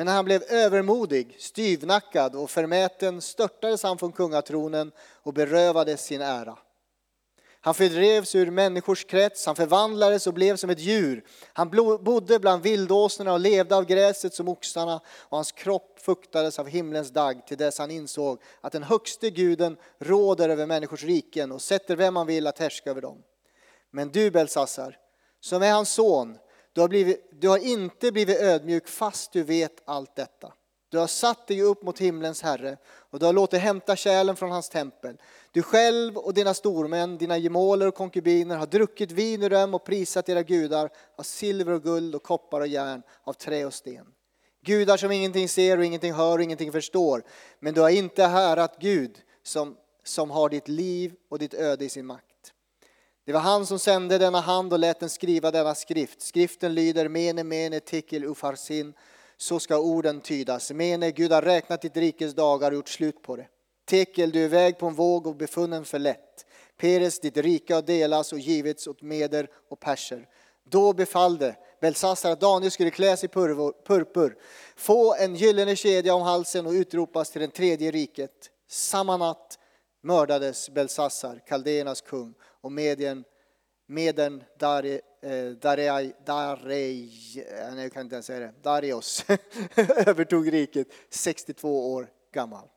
Men 0.00 0.04
när 0.06 0.14
han 0.14 0.24
blev 0.24 0.42
övermodig, 0.42 1.36
styvnackad 1.38 2.34
och 2.34 2.50
förmäten 2.50 3.20
störtades 3.20 3.82
han 3.82 3.98
från 3.98 4.12
kungatronen 4.12 4.92
och 5.22 5.34
berövades 5.34 6.04
sin 6.04 6.20
ära. 6.20 6.58
Han 7.60 7.74
fördrevs 7.74 8.34
ur 8.34 8.50
människors 8.50 9.04
krets, 9.04 9.46
han 9.46 9.56
förvandlades 9.56 10.26
och 10.26 10.34
blev 10.34 10.56
som 10.56 10.70
ett 10.70 10.78
djur. 10.78 11.24
Han 11.52 11.70
bodde 12.00 12.38
bland 12.38 12.62
vildåsnorna 12.62 13.32
och 13.32 13.40
levde 13.40 13.76
av 13.76 13.84
gräset 13.84 14.34
som 14.34 14.48
oxarna 14.48 15.00
och 15.06 15.36
hans 15.36 15.52
kropp 15.52 15.98
fuktades 15.98 16.58
av 16.58 16.68
himlens 16.68 17.10
dag 17.10 17.46
till 17.46 17.58
dess 17.58 17.78
han 17.78 17.90
insåg 17.90 18.40
att 18.60 18.72
den 18.72 18.82
högste 18.82 19.30
guden 19.30 19.76
råder 19.98 20.48
över 20.48 20.66
människors 20.66 21.04
riken 21.04 21.52
och 21.52 21.62
sätter 21.62 21.96
vem 21.96 22.16
han 22.16 22.26
vill 22.26 22.46
att 22.46 22.58
härska 22.58 22.90
över 22.90 23.00
dem. 23.00 23.22
Men 23.90 24.10
du 24.10 24.30
Belsassar, 24.30 24.98
som 25.40 25.62
är 25.62 25.72
hans 25.72 25.92
son, 25.92 26.38
du 26.72 26.80
har, 26.80 26.88
blivit, 26.88 27.30
du 27.40 27.48
har 27.48 27.58
inte 27.58 28.12
blivit 28.12 28.40
ödmjuk 28.40 28.88
fast 28.88 29.32
du 29.32 29.42
vet 29.42 29.82
allt 29.84 30.16
detta. 30.16 30.52
Du 30.90 30.98
har 30.98 31.06
satt 31.06 31.46
dig 31.46 31.62
upp 31.62 31.82
mot 31.82 31.98
himlens 31.98 32.42
Herre 32.42 32.76
och 32.86 33.18
du 33.18 33.26
har 33.26 33.32
låtit 33.32 33.60
hämta 33.60 33.96
kärlen 33.96 34.36
från 34.36 34.50
hans 34.50 34.68
tempel. 34.68 35.16
Du 35.52 35.62
själv 35.62 36.16
och 36.16 36.34
dina 36.34 36.54
stormän, 36.54 37.18
dina 37.18 37.38
gemåler 37.38 37.86
och 37.86 37.94
konkubiner 37.94 38.56
har 38.56 38.66
druckit 38.66 39.12
vin 39.12 39.42
ur 39.42 39.50
dem 39.50 39.74
och 39.74 39.84
prisat 39.84 40.28
era 40.28 40.42
gudar 40.42 40.90
av 41.16 41.22
silver 41.22 41.72
och 41.72 41.82
guld 41.82 42.14
och 42.14 42.22
koppar 42.22 42.60
och 42.60 42.66
järn, 42.66 43.02
av 43.24 43.32
trä 43.32 43.64
och 43.64 43.74
sten. 43.74 44.06
Gudar 44.64 44.96
som 44.96 45.12
ingenting 45.12 45.48
ser 45.48 45.78
och 45.78 45.84
ingenting 45.84 46.12
hör 46.12 46.38
och 46.38 46.44
ingenting 46.44 46.72
förstår. 46.72 47.22
Men 47.60 47.74
du 47.74 47.80
har 47.80 47.90
inte 47.90 48.24
härat 48.24 48.76
Gud 48.80 49.18
som, 49.42 49.76
som 50.04 50.30
har 50.30 50.48
ditt 50.48 50.68
liv 50.68 51.14
och 51.28 51.38
ditt 51.38 51.54
öde 51.54 51.84
i 51.84 51.88
sin 51.88 52.06
makt. 52.06 52.29
Det 53.30 53.34
var 53.34 53.40
han 53.40 53.66
som 53.66 53.78
sände 53.78 54.18
denna 54.18 54.40
hand 54.40 54.72
och 54.72 54.78
lät 54.78 55.00
den 55.00 55.08
skriva 55.08 55.50
denna 55.50 55.74
skrift. 55.74 56.22
Skriften 56.22 56.74
lyder 56.74 57.08
Mene 57.08 57.44
mene 57.44 57.80
tekel 57.80 58.24
ufarsin. 58.24 58.92
Så 59.36 59.60
ska 59.60 59.78
orden 59.78 60.20
tydas. 60.20 60.70
Mene, 60.70 61.10
Gud 61.10 61.32
har 61.32 61.42
räknat 61.42 61.82
ditt 61.82 61.96
rikes 61.96 62.34
dagar 62.34 62.70
och 62.70 62.74
gjort 62.74 62.88
slut 62.88 63.22
på 63.22 63.36
det. 63.36 63.46
Tekel, 63.84 64.30
du 64.30 64.44
är 64.44 64.48
väg 64.48 64.78
på 64.78 64.86
en 64.86 64.94
våg 64.94 65.26
och 65.26 65.36
befunnen 65.36 65.84
för 65.84 65.98
lätt. 65.98 66.46
Peres, 66.76 67.20
ditt 67.20 67.36
rike 67.36 67.74
har 67.74 67.82
delats 67.82 68.32
och 68.32 68.38
givits 68.38 68.86
åt 68.86 69.02
meder 69.02 69.48
och 69.68 69.80
perser. 69.80 70.26
Då 70.70 70.92
befallde 70.92 71.56
Belsassar 71.80 72.30
att 72.30 72.40
Daniel 72.40 72.70
skulle 72.70 72.90
klä 72.90 73.16
sig 73.16 73.26
i 73.26 73.32
purpur, 73.86 74.36
få 74.76 75.14
en 75.14 75.34
gyllene 75.34 75.76
kedja 75.76 76.14
om 76.14 76.22
halsen 76.22 76.66
och 76.66 76.72
utropas 76.72 77.30
till 77.30 77.40
den 77.40 77.50
tredje 77.50 77.90
riket. 77.90 78.50
Samma 78.68 79.16
natt 79.16 79.58
mördades 80.02 80.70
Belsassar, 80.70 81.42
kaldéernas 81.46 82.00
kung, 82.00 82.34
och 82.60 82.72
medien, 82.72 83.24
Meden 83.86 84.44
Darej, 84.58 85.00
eh, 85.22 85.50
Darej, 85.50 86.16
Darej, 86.26 87.10
eh, 87.36 87.82
jag 87.82 87.92
kan 87.92 88.02
inte 88.02 88.14
ens 88.14 88.26
säga 88.26 88.40
det, 88.40 88.54
Darius 88.62 89.24
övertog 90.06 90.52
riket 90.52 90.88
62 91.10 91.92
år 91.92 92.10
gammal. 92.32 92.68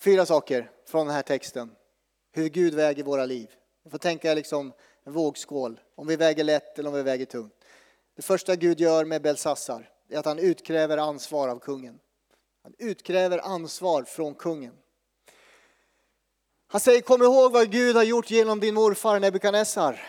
Fyra 0.00 0.26
saker 0.26 0.70
från 0.86 1.06
den 1.06 1.14
här 1.14 1.22
texten. 1.22 1.70
Hur 2.32 2.48
Gud 2.48 2.74
väger 2.74 3.04
våra 3.04 3.26
liv. 3.26 3.50
Vi 3.84 3.90
får 3.90 3.98
tänka 3.98 4.34
liksom 4.34 4.72
en 5.04 5.12
vågskål, 5.12 5.80
om 5.94 6.06
vi 6.06 6.16
väger 6.16 6.44
lätt 6.44 6.78
eller 6.78 6.88
om 6.88 6.94
vi 6.94 7.02
väger 7.02 7.24
tungt. 7.24 7.64
Det 8.16 8.22
första 8.22 8.56
Gud 8.56 8.80
gör 8.80 9.04
med 9.04 9.22
Belsassar 9.22 9.90
är 10.08 10.18
att 10.18 10.24
han 10.24 10.38
utkräver 10.38 10.98
ansvar 10.98 11.48
av 11.48 11.58
kungen. 11.58 12.00
Han 12.62 12.74
utkräver 12.78 13.38
ansvar 13.38 14.02
från 14.02 14.34
kungen. 14.34 14.74
Han 16.68 16.80
säger, 16.80 17.00
kom 17.00 17.22
ihåg 17.22 17.52
vad 17.52 17.70
Gud 17.70 17.96
har 17.96 18.02
gjort 18.02 18.30
genom 18.30 18.60
din 18.60 18.74
morfar 18.74 19.20
Nebukadnessar. 19.20 20.02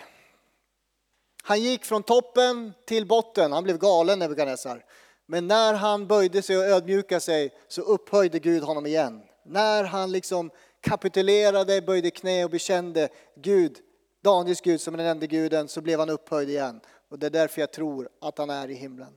Han 1.43 1.61
gick 1.61 1.85
från 1.85 2.03
toppen 2.03 2.73
till 2.85 3.07
botten, 3.07 3.51
han 3.51 3.63
blev 3.63 3.77
galen 3.77 4.19
Nebukadnessar. 4.19 4.85
Men 5.25 5.47
när 5.47 5.73
han 5.73 6.07
böjde 6.07 6.41
sig 6.41 6.57
och 6.57 6.63
ödmjukade 6.63 7.21
sig 7.21 7.53
så 7.67 7.81
upphöjde 7.81 8.39
Gud 8.39 8.63
honom 8.63 8.85
igen. 8.85 9.21
När 9.45 9.83
han 9.83 10.11
liksom 10.11 10.51
kapitulerade, 10.81 11.81
böjde 11.81 12.11
knä 12.11 12.43
och 12.43 12.49
bekände 12.49 13.09
Gud, 13.35 13.77
Daniels 14.23 14.61
Gud 14.61 14.81
som 14.81 14.97
den 14.97 15.05
enda 15.05 15.25
guden, 15.25 15.67
så 15.67 15.81
blev 15.81 15.99
han 15.99 16.09
upphöjd 16.09 16.49
igen. 16.49 16.81
Och 17.09 17.19
det 17.19 17.25
är 17.25 17.29
därför 17.31 17.61
jag 17.61 17.71
tror 17.73 18.09
att 18.21 18.37
han 18.37 18.49
är 18.49 18.69
i 18.69 18.73
himlen. 18.73 19.13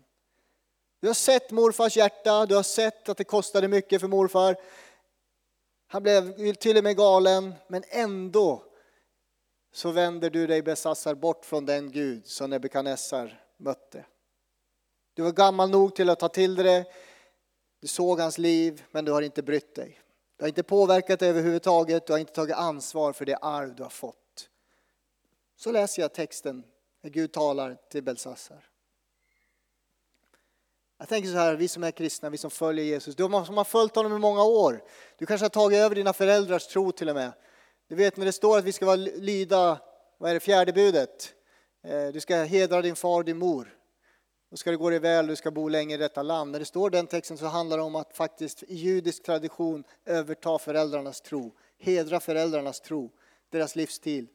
Du 1.01 1.07
har 1.07 1.15
sett 1.15 1.51
morfars 1.51 1.97
hjärta, 1.97 2.47
du 2.47 2.55
har 2.55 2.63
sett 2.63 3.09
att 3.09 3.17
det 3.17 3.25
kostade 3.25 3.69
mycket 3.69 4.01
för 4.01 4.09
morfar. 4.09 4.57
Han 5.93 6.03
blev 6.03 6.55
till 6.55 6.77
och 6.77 6.85
med 6.85 6.97
galen, 6.97 7.55
men 7.69 7.83
ändå 7.89 8.65
så 9.73 9.91
vänder 9.91 10.31
du 10.31 10.47
dig 10.47 10.63
Besassar 10.63 11.15
bort 11.15 11.45
från 11.45 11.67
den 11.67 11.93
Gud 11.93 12.27
som 12.27 12.51
Nebukadnessar 12.51 13.45
mötte. 13.57 14.07
Du 15.15 15.23
var 15.23 15.33
gammal 15.33 15.71
nog 15.71 15.95
till 15.95 16.11
att 16.11 16.19
ta 16.19 16.29
till 16.29 16.55
dig 16.55 16.65
det. 16.65 16.85
Du 17.81 17.87
såg 17.87 18.21
hans 18.21 18.39
liv, 18.39 18.85
men 18.91 19.05
du 19.05 19.13
har 19.13 19.23
inte 19.23 19.43
brytt 19.43 19.75
dig. 19.75 20.01
Du 20.37 20.45
har 20.45 20.49
inte 20.49 20.63
påverkat 20.63 21.21
dig 21.21 21.29
överhuvudtaget, 21.29 22.07
du 22.07 22.13
har 22.13 22.21
inte 22.21 22.33
tagit 22.33 22.57
ansvar 22.57 23.13
för 23.13 23.25
det 23.25 23.37
arv 23.37 23.75
du 23.75 23.83
har 23.83 23.91
fått. 23.91 24.51
Så 25.57 25.73
läser 25.73 26.03
jag 26.03 26.15
texten 26.15 26.65
när 27.01 27.11
Gud 27.11 27.33
talar 27.33 27.77
till 27.89 28.03
Belsassar. 28.03 28.70
Jag 31.01 31.09
tänker 31.09 31.29
så 31.29 31.37
här, 31.37 31.55
vi 31.55 31.69
som 31.69 31.85
är 31.85 31.91
kristna, 31.91 32.31
vi 32.31 32.39
som 32.39 32.51
följer 32.51 32.85
Jesus, 32.85 33.15
du 33.17 33.23
som 33.23 33.57
har 33.57 33.65
följt 33.65 33.97
honom 33.97 34.17
i 34.17 34.19
många 34.19 34.43
år. 34.43 34.83
Du 35.19 35.27
kanske 35.27 35.45
har 35.45 35.51
tagit 35.51 35.79
över 35.79 35.95
dina 35.95 36.13
föräldrars 36.13 36.67
tro 36.67 36.93
till 36.93 37.09
och 37.09 37.15
med. 37.15 37.33
Du 37.89 37.95
vet 37.95 38.17
när 38.17 38.27
det 38.27 38.33
står 38.33 38.59
att 38.59 38.65
vi 38.65 38.73
ska 38.73 38.87
vara 38.87 38.97
lyda, 38.97 39.81
vad 40.19 40.31
är 40.31 40.35
det, 40.35 40.41
fjärde 40.41 40.73
budet? 40.73 41.35
Eh, 41.85 42.09
du 42.13 42.21
ska 42.21 42.37
hedra 42.37 42.83
din 42.83 42.97
far 42.97 43.19
och 43.19 43.25
din 43.25 43.39
mor. 43.39 43.77
Då 44.51 44.57
ska 44.57 44.71
det 44.71 44.77
gå 44.77 44.91
dig 44.91 44.99
väl, 44.99 45.27
du 45.27 45.37
ska 45.37 45.51
bo 45.51 45.69
länge 45.69 45.95
i 45.95 45.99
detta 45.99 46.23
land. 46.23 46.51
När 46.51 46.59
det 46.59 46.65
står 46.65 46.91
den 46.91 47.07
texten 47.07 47.39
så 47.39 47.47
handlar 47.47 47.77
det 47.77 47.83
om 47.83 47.95
att 47.95 48.17
faktiskt 48.17 48.63
i 48.63 48.75
judisk 48.75 49.23
tradition 49.23 49.85
överta 50.07 50.59
föräldrarnas 50.59 51.21
tro. 51.21 51.53
Hedra 51.79 52.21
föräldrarnas 52.21 52.81
tro, 52.81 53.11
deras 53.51 53.77
livsstil. 53.77 54.27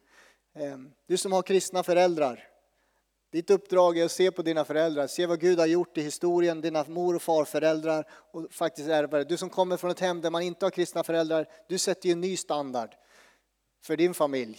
Ehm, 0.54 0.90
du 1.06 1.16
som 1.16 1.32
har 1.32 1.42
kristna 1.42 1.82
föräldrar, 1.82 2.55
ditt 3.36 3.50
uppdrag 3.50 3.98
är 3.98 4.04
att 4.04 4.12
se 4.12 4.30
på 4.30 4.42
dina 4.42 4.64
föräldrar, 4.64 5.06
se 5.06 5.26
vad 5.26 5.40
Gud 5.40 5.58
har 5.58 5.66
gjort 5.66 5.98
i 5.98 6.02
historien, 6.02 6.60
dina 6.60 6.84
mor 6.88 7.14
och 7.14 7.22
farföräldrar 7.22 8.08
och 8.32 8.52
faktiskt 8.52 8.88
ärva 8.88 9.18
det. 9.18 9.24
Du 9.24 9.36
som 9.36 9.50
kommer 9.50 9.76
från 9.76 9.90
ett 9.90 10.00
hem 10.00 10.20
där 10.20 10.30
man 10.30 10.42
inte 10.42 10.66
har 10.66 10.70
kristna 10.70 11.04
föräldrar, 11.04 11.48
du 11.68 11.78
sätter 11.78 12.06
ju 12.06 12.12
en 12.12 12.20
ny 12.20 12.36
standard 12.36 12.94
för 13.82 13.96
din 13.96 14.14
familj. 14.14 14.58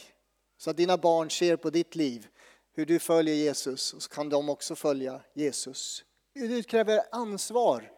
Så 0.58 0.70
att 0.70 0.78
dina 0.78 0.98
barn 0.98 1.30
ser 1.30 1.56
på 1.56 1.70
ditt 1.70 1.96
liv 1.96 2.28
hur 2.74 2.86
du 2.86 3.00
följer 3.00 3.36
Jesus 3.36 3.94
och 3.94 4.04
så 4.04 4.10
kan 4.10 4.30
de 4.30 4.50
också 4.50 4.76
följa 4.76 5.22
Jesus. 5.34 6.04
Du 6.34 6.64
kräver 6.64 7.02
ansvar 7.12 7.92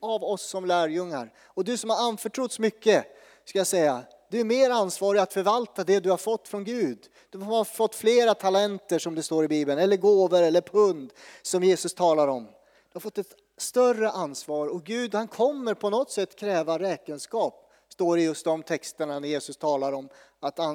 av 0.00 0.24
oss 0.24 0.42
som 0.42 0.64
lärjungar. 0.64 1.32
Och 1.46 1.64
du 1.64 1.76
som 1.76 1.90
har 1.90 2.08
anförtrotts 2.08 2.58
mycket, 2.58 3.06
ska 3.44 3.58
jag 3.58 3.66
säga, 3.66 4.04
du 4.30 4.40
är 4.40 4.44
mer 4.44 4.70
ansvarig 4.70 5.20
att 5.20 5.32
förvalta 5.32 5.84
det 5.84 6.00
du 6.00 6.10
har 6.10 6.16
fått 6.16 6.48
från 6.48 6.64
Gud. 6.64 7.08
Du 7.30 7.38
har 7.38 7.64
fått 7.64 7.94
flera 7.94 8.34
talenter 8.34 8.98
som 8.98 9.14
det 9.14 9.22
står 9.22 9.44
i 9.44 9.48
Bibeln, 9.48 9.78
eller 9.78 9.96
gåvor 9.96 10.42
eller 10.42 10.60
pund 10.60 11.12
som 11.42 11.64
Jesus 11.64 11.94
talar 11.94 12.28
om. 12.28 12.44
Du 12.44 12.92
har 12.92 13.00
fått 13.00 13.18
ett 13.18 13.34
större 13.56 14.10
ansvar 14.10 14.66
och 14.66 14.84
Gud 14.84 15.14
han 15.14 15.28
kommer 15.28 15.74
på 15.74 15.90
något 15.90 16.10
sätt 16.10 16.36
kräva 16.36 16.78
räkenskap. 16.78 17.70
Står 17.88 18.16
det 18.16 18.22
just 18.22 18.44
de 18.44 18.62
texterna 18.62 19.18
när 19.18 19.28
Jesus 19.28 19.56
talar 19.56 19.92
om 19.92 20.08
att 20.40 20.58
eh, 20.58 20.66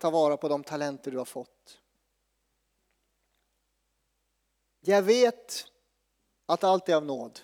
ta 0.00 0.10
vara 0.10 0.36
på 0.36 0.48
de 0.48 0.64
talenter 0.64 1.10
du 1.10 1.18
har 1.18 1.24
fått. 1.24 1.78
Jag 4.80 5.02
vet 5.02 5.66
att 6.46 6.64
allt 6.64 6.88
är 6.88 6.94
av 6.94 7.04
nåd. 7.04 7.40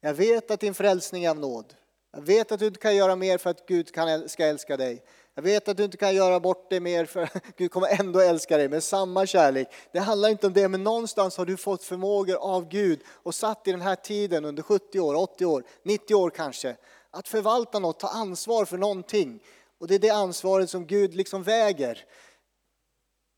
Jag 0.00 0.14
vet 0.14 0.50
att 0.50 0.60
din 0.60 0.74
frälsning 0.74 1.24
är 1.24 1.30
av 1.30 1.38
nåd. 1.38 1.74
Jag 2.12 2.20
vet 2.20 2.52
att 2.52 2.60
du 2.60 2.66
inte 2.66 2.80
kan 2.80 2.96
göra 2.96 3.16
mer 3.16 3.38
för 3.38 3.50
att 3.50 3.66
Gud 3.66 3.92
kan, 3.92 4.28
ska 4.28 4.46
älska 4.46 4.76
dig. 4.76 5.04
Jag 5.34 5.42
vet 5.42 5.68
att 5.68 5.76
du 5.76 5.84
inte 5.84 5.96
kan 5.96 6.14
göra 6.14 6.40
bort 6.40 6.70
dig 6.70 6.80
mer 6.80 7.04
för 7.04 7.22
att 7.22 7.42
Gud 7.56 7.70
kommer 7.70 8.00
ändå 8.00 8.20
älska 8.20 8.56
dig 8.56 8.68
med 8.68 8.82
samma 8.82 9.26
kärlek. 9.26 9.68
Det 9.92 9.98
handlar 9.98 10.28
inte 10.28 10.46
om 10.46 10.52
det, 10.52 10.68
men 10.68 10.84
någonstans 10.84 11.36
har 11.36 11.46
du 11.46 11.56
fått 11.56 11.84
förmågor 11.84 12.36
av 12.36 12.68
Gud 12.68 13.00
och 13.08 13.34
satt 13.34 13.68
i 13.68 13.70
den 13.70 13.80
här 13.80 13.94
tiden 13.94 14.44
under 14.44 14.62
70 14.62 15.00
år, 15.00 15.14
80 15.14 15.44
år, 15.44 15.64
90 15.82 16.14
år 16.14 16.30
kanske, 16.30 16.76
att 17.10 17.28
förvalta 17.28 17.78
något, 17.78 18.00
ta 18.00 18.08
ansvar 18.08 18.64
för 18.64 18.78
någonting. 18.78 19.42
Och 19.78 19.86
det 19.86 19.94
är 19.94 19.98
det 19.98 20.10
ansvaret 20.10 20.70
som 20.70 20.86
Gud 20.86 21.14
liksom 21.14 21.42
väger 21.42 22.04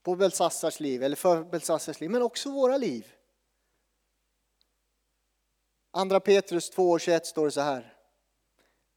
på 0.03 0.17
Belsassars 0.17 0.81
liv, 0.81 1.03
eller 1.03 1.17
för 1.17 1.45
Belsassars 1.45 2.01
liv, 2.01 2.11
men 2.11 2.23
också 2.23 2.51
våra 2.51 2.77
liv. 2.77 3.07
Andra 5.93 6.21
Petrus 6.21 6.73
2.21 6.73 7.21
står 7.25 7.45
det 7.45 7.51
så 7.51 7.61
här. 7.61 8.00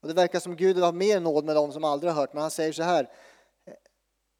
Och 0.04 0.10
det 0.10 0.14
verkar 0.14 0.40
som 0.40 0.56
Gud 0.56 0.78
har 0.78 0.94
mer 0.94 1.20
nåd 1.20 1.46
med 1.46 1.56
dem 1.56 1.72
som 1.72 1.84
aldrig 1.84 2.12
har 2.12 2.22
hört, 2.22 2.34
men 2.34 2.42
han 2.42 2.52
säger 2.52 2.74
så 2.74 2.84
här. 2.84 3.10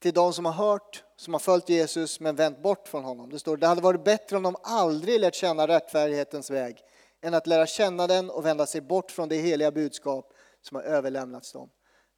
Till 0.02 0.14
de 0.14 0.34
som 0.34 0.46
har 0.46 0.54
hört, 0.54 1.04
som 1.16 1.34
har 1.34 1.40
följt 1.40 1.70
Jesus 1.70 2.20
men 2.20 2.36
vänt 2.36 2.64
bort 2.64 2.88
från 2.88 3.04
honom. 3.04 3.30
Det 3.30 3.40
står, 3.40 3.58
det 3.58 3.68
hade 3.68 3.82
varit 3.82 4.04
bättre 4.04 4.38
om 4.38 4.44
de 4.44 4.56
aldrig 4.64 5.20
lärt 5.20 5.36
känna 5.36 5.68
rättfärdighetens 5.68 6.50
väg 6.52 6.78
än 7.22 7.34
att 7.34 7.48
lära 7.48 7.66
känna 7.66 8.08
den 8.08 8.30
och 8.30 8.46
vända 8.46 8.66
sig 8.66 8.82
bort 8.82 9.12
från 9.12 9.30
det 9.30 9.36
heliga 9.36 9.72
budskap 9.72 10.34
som 10.62 10.76
har 10.76 10.84
överlämnats 10.84 11.52
dem. 11.52 11.70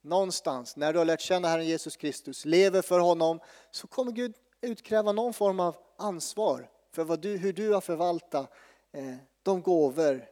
Någonstans, 0.02 0.76
när 0.76 0.92
du 0.92 0.98
har 0.98 1.06
lärt 1.06 1.20
känna 1.20 1.48
Herren 1.48 1.66
Jesus 1.66 1.96
Kristus, 1.96 2.44
lever 2.44 2.82
för 2.82 2.98
honom, 2.98 3.40
så 3.70 3.86
kommer 3.86 4.12
Gud 4.12 4.34
utkräva 4.60 5.12
någon 5.12 5.32
form 5.32 5.60
av 5.60 5.76
ansvar 5.98 6.70
för 6.92 7.04
vad 7.04 7.20
du, 7.20 7.36
hur 7.36 7.52
du 7.52 7.72
har 7.72 7.80
förvaltat 7.80 8.50
eh, 8.92 9.14
de 9.42 9.62
gåvor, 9.62 10.26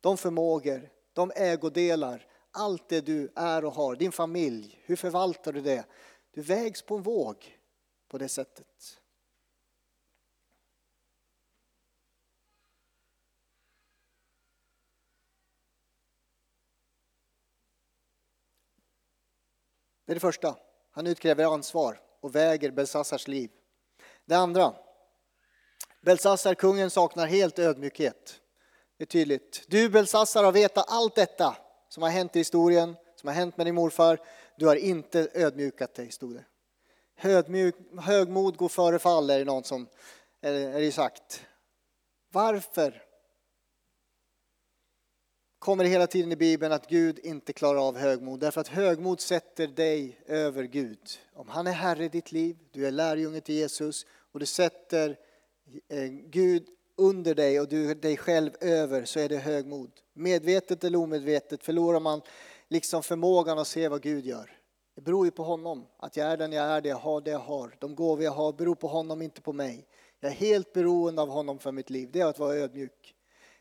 de 0.00 0.16
förmågor, 0.16 0.88
de 1.12 1.32
ägodelar, 1.36 2.27
allt 2.50 2.88
det 2.88 3.00
du 3.00 3.32
är 3.36 3.64
och 3.64 3.72
har, 3.72 3.96
din 3.96 4.12
familj, 4.12 4.82
hur 4.84 4.96
förvaltar 4.96 5.52
du 5.52 5.60
det? 5.60 5.84
Du 6.30 6.42
vägs 6.42 6.82
på 6.82 6.96
en 6.96 7.02
våg 7.02 7.58
på 8.08 8.18
det 8.18 8.28
sättet. 8.28 9.00
Det 20.04 20.12
är 20.12 20.14
det 20.14 20.20
första. 20.20 20.56
Han 20.90 21.06
utkräver 21.06 21.54
ansvar 21.54 22.00
och 22.20 22.34
väger 22.34 22.70
Belsassars 22.70 23.28
liv. 23.28 23.50
Det 24.24 24.34
andra. 24.34 24.74
Belsassar, 26.00 26.54
kungen, 26.54 26.90
saknar 26.90 27.26
helt 27.26 27.58
ödmjukhet. 27.58 28.40
Det 28.96 29.04
är 29.04 29.06
tydligt. 29.06 29.64
Du 29.68 29.88
Belsassar 29.88 30.44
har 30.44 30.52
vetat 30.52 30.84
allt 30.88 31.14
detta 31.14 31.56
som 31.88 32.02
har 32.02 32.10
hänt 32.10 32.36
i 32.36 32.38
historien, 32.38 32.96
som 33.16 33.28
har 33.28 33.34
hänt 33.34 33.56
med 33.56 33.66
din 33.66 33.74
morfar. 33.74 34.18
Du 34.56 34.66
har 34.66 34.76
inte 34.76 35.28
ödmjukat 35.34 35.94
dig, 35.94 36.10
stod 36.10 36.34
det. 36.34 36.44
Högmjuk, 37.16 37.74
högmod 38.00 38.56
går 38.56 38.68
före 38.68 38.98
fall, 38.98 39.30
är 39.30 39.38
det 39.38 39.44
någon 39.44 39.64
som 39.64 39.88
är 40.40 40.80
det 40.80 40.92
sagt. 40.92 41.42
Varför 42.32 43.02
kommer 45.58 45.84
det 45.84 45.90
hela 45.90 46.06
tiden 46.06 46.32
i 46.32 46.36
Bibeln 46.36 46.72
att 46.72 46.88
Gud 46.88 47.18
inte 47.18 47.52
klarar 47.52 47.88
av 47.88 47.96
högmod. 47.96 48.40
Därför 48.40 48.60
att 48.60 48.68
högmod 48.68 49.20
sätter 49.20 49.66
dig 49.66 50.20
över 50.26 50.64
Gud. 50.64 50.98
Om 51.32 51.48
han 51.48 51.66
är 51.66 51.72
Herre 51.72 52.04
i 52.04 52.08
ditt 52.08 52.32
liv, 52.32 52.56
du 52.70 52.86
är 52.86 52.90
lärjunge 52.90 53.40
till 53.40 53.54
Jesus 53.54 54.06
och 54.32 54.40
du 54.40 54.46
sätter 54.46 55.16
eh, 55.88 56.08
Gud 56.08 56.68
under 56.96 57.34
dig 57.34 57.60
och 57.60 57.68
du 57.68 57.94
dig 57.94 58.16
själv 58.16 58.50
över 58.60 59.04
så 59.04 59.20
är 59.20 59.28
det 59.28 59.36
högmod. 59.36 59.90
Medvetet 60.18 60.84
eller 60.84 60.98
omedvetet 60.98 61.64
förlorar 61.64 62.00
man 62.00 62.22
liksom 62.68 63.02
förmågan 63.02 63.58
att 63.58 63.68
se 63.68 63.88
vad 63.88 64.02
Gud 64.02 64.26
gör. 64.26 64.50
Det 64.94 65.00
beror 65.00 65.26
ju 65.26 65.30
på 65.30 65.42
honom, 65.42 65.86
att 65.96 66.16
jag 66.16 66.26
är 66.26 66.36
den 66.36 66.52
jag 66.52 66.66
är, 66.66 66.80
det 66.80 66.88
jag 66.88 66.96
har, 66.96 67.20
det 67.20 67.30
jag 67.30 67.38
har. 67.38 67.76
De 67.78 67.94
gåvor 67.94 68.24
jag 68.24 68.32
har 68.32 68.52
beror 68.52 68.74
på 68.74 68.86
honom, 68.86 69.22
inte 69.22 69.40
på 69.40 69.52
mig. 69.52 69.86
Jag 70.20 70.30
är 70.30 70.34
helt 70.34 70.72
beroende 70.72 71.22
av 71.22 71.28
honom 71.28 71.58
för 71.58 71.72
mitt 71.72 71.90
liv, 71.90 72.08
det 72.12 72.20
är 72.20 72.26
att 72.26 72.38
vara 72.38 72.54
ödmjuk. 72.54 73.14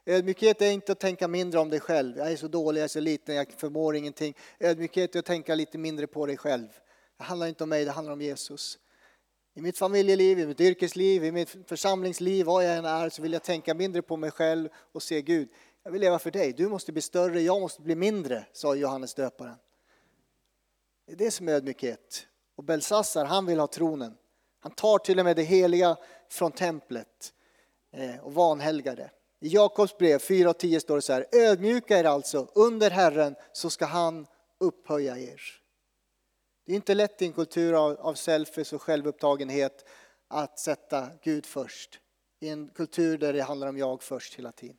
Ödmjukhet 0.05 0.61
är 0.61 0.71
inte 0.71 0.91
att 0.91 0.99
tänka 0.99 1.27
mindre 1.27 1.59
om 1.59 1.69
dig 1.69 1.79
själv. 1.79 2.17
Jag 2.17 2.31
är 2.31 2.35
så 2.35 2.47
dålig, 2.47 2.79
jag 2.81 2.83
är 2.83 2.87
så 2.87 2.99
liten, 2.99 3.35
jag 3.35 3.51
förmår 3.51 3.95
ingenting. 3.95 4.35
Ödmjukhet 4.59 5.15
är 5.15 5.19
att 5.19 5.25
tänka 5.25 5.55
lite 5.55 5.77
mindre 5.77 6.07
på 6.07 6.25
dig 6.25 6.37
själv. 6.37 6.67
Det 7.17 7.23
handlar 7.23 7.47
inte 7.47 7.63
om 7.63 7.69
mig, 7.69 7.85
det 7.85 7.91
handlar 7.91 8.13
om 8.13 8.21
Jesus. 8.21 8.79
I 9.53 9.61
mitt 9.61 9.77
familjeliv, 9.77 10.39
i 10.39 10.45
mitt 10.45 10.61
yrkesliv, 10.61 11.23
i 11.23 11.31
mitt 11.31 11.55
församlingsliv, 11.67 12.45
vad 12.45 12.65
jag 12.65 12.77
än 12.77 12.85
är, 12.85 13.09
så 13.09 13.21
vill 13.21 13.33
jag 13.33 13.43
tänka 13.43 13.73
mindre 13.73 14.01
på 14.01 14.17
mig 14.17 14.31
själv 14.31 14.69
och 14.91 15.03
se 15.03 15.21
Gud. 15.21 15.49
Jag 15.87 15.91
vill 15.91 16.01
leva 16.01 16.19
för 16.19 16.31
dig. 16.31 16.53
Du 16.53 16.67
måste 16.67 16.91
bli 16.91 17.01
större, 17.01 17.41
jag 17.41 17.61
måste 17.61 17.81
bli 17.81 17.95
mindre, 17.95 18.45
sa 18.53 18.75
Johannes 18.75 19.13
döparen. 19.13 19.55
Det 21.05 21.11
är 21.11 21.15
det 21.15 21.31
som 21.31 21.47
är 21.47 21.53
ödmjukhet. 21.53 22.27
Och 22.55 22.63
Belsassar, 22.63 23.25
han 23.25 23.45
vill 23.45 23.59
ha 23.59 23.67
tronen. 23.67 24.17
Han 24.59 24.71
tar 24.71 24.97
till 24.97 25.19
och 25.19 25.25
med 25.25 25.35
det 25.35 25.43
heliga 25.43 25.97
från 26.29 26.51
templet 26.51 27.33
eh, 27.91 28.19
och 28.19 28.33
vanhelgar 28.33 28.95
det. 28.95 29.11
I 29.39 29.47
Jakobs 29.47 29.97
brev 29.97 30.19
4 30.19 30.49
och 30.49 30.57
10 30.57 30.79
står 30.79 30.95
det 30.95 31.01
så 31.01 31.13
här, 31.13 31.25
ödmjuka 31.31 31.99
er 31.99 32.03
alltså 32.03 32.47
under 32.55 32.91
Herren 32.91 33.35
så 33.51 33.69
ska 33.69 33.85
han 33.85 34.27
upphöja 34.59 35.17
er. 35.17 35.41
Det 36.65 36.71
är 36.71 36.75
inte 36.75 36.93
lätt 36.93 37.21
i 37.21 37.25
en 37.25 37.33
kultur 37.33 37.73
av, 37.73 37.97
av 37.99 38.13
selfies 38.13 38.73
och 38.73 38.81
självupptagenhet 38.81 39.85
att 40.27 40.59
sätta 40.59 41.09
Gud 41.23 41.45
först. 41.45 41.99
I 42.39 42.49
en 42.49 42.69
kultur 42.69 43.17
där 43.17 43.33
det 43.33 43.41
handlar 43.41 43.67
om 43.67 43.77
jag 43.77 44.03
först 44.03 44.35
hela 44.35 44.51
tiden. 44.51 44.77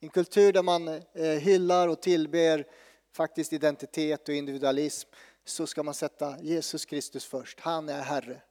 I 0.00 0.06
en 0.06 0.10
kultur 0.10 0.52
där 0.52 0.62
man 0.62 0.88
eh, 0.88 1.02
hyllar 1.24 1.88
och 1.88 2.02
tillber 2.02 2.66
faktiskt 3.12 3.52
identitet 3.52 4.28
och 4.28 4.34
individualism 4.34 5.08
så 5.44 5.66
ska 5.66 5.82
man 5.82 5.94
sätta 5.94 6.40
Jesus 6.40 6.84
Kristus 6.84 7.24
först. 7.24 7.60
Han 7.60 7.88
är 7.88 8.02
Herre. 8.02 8.42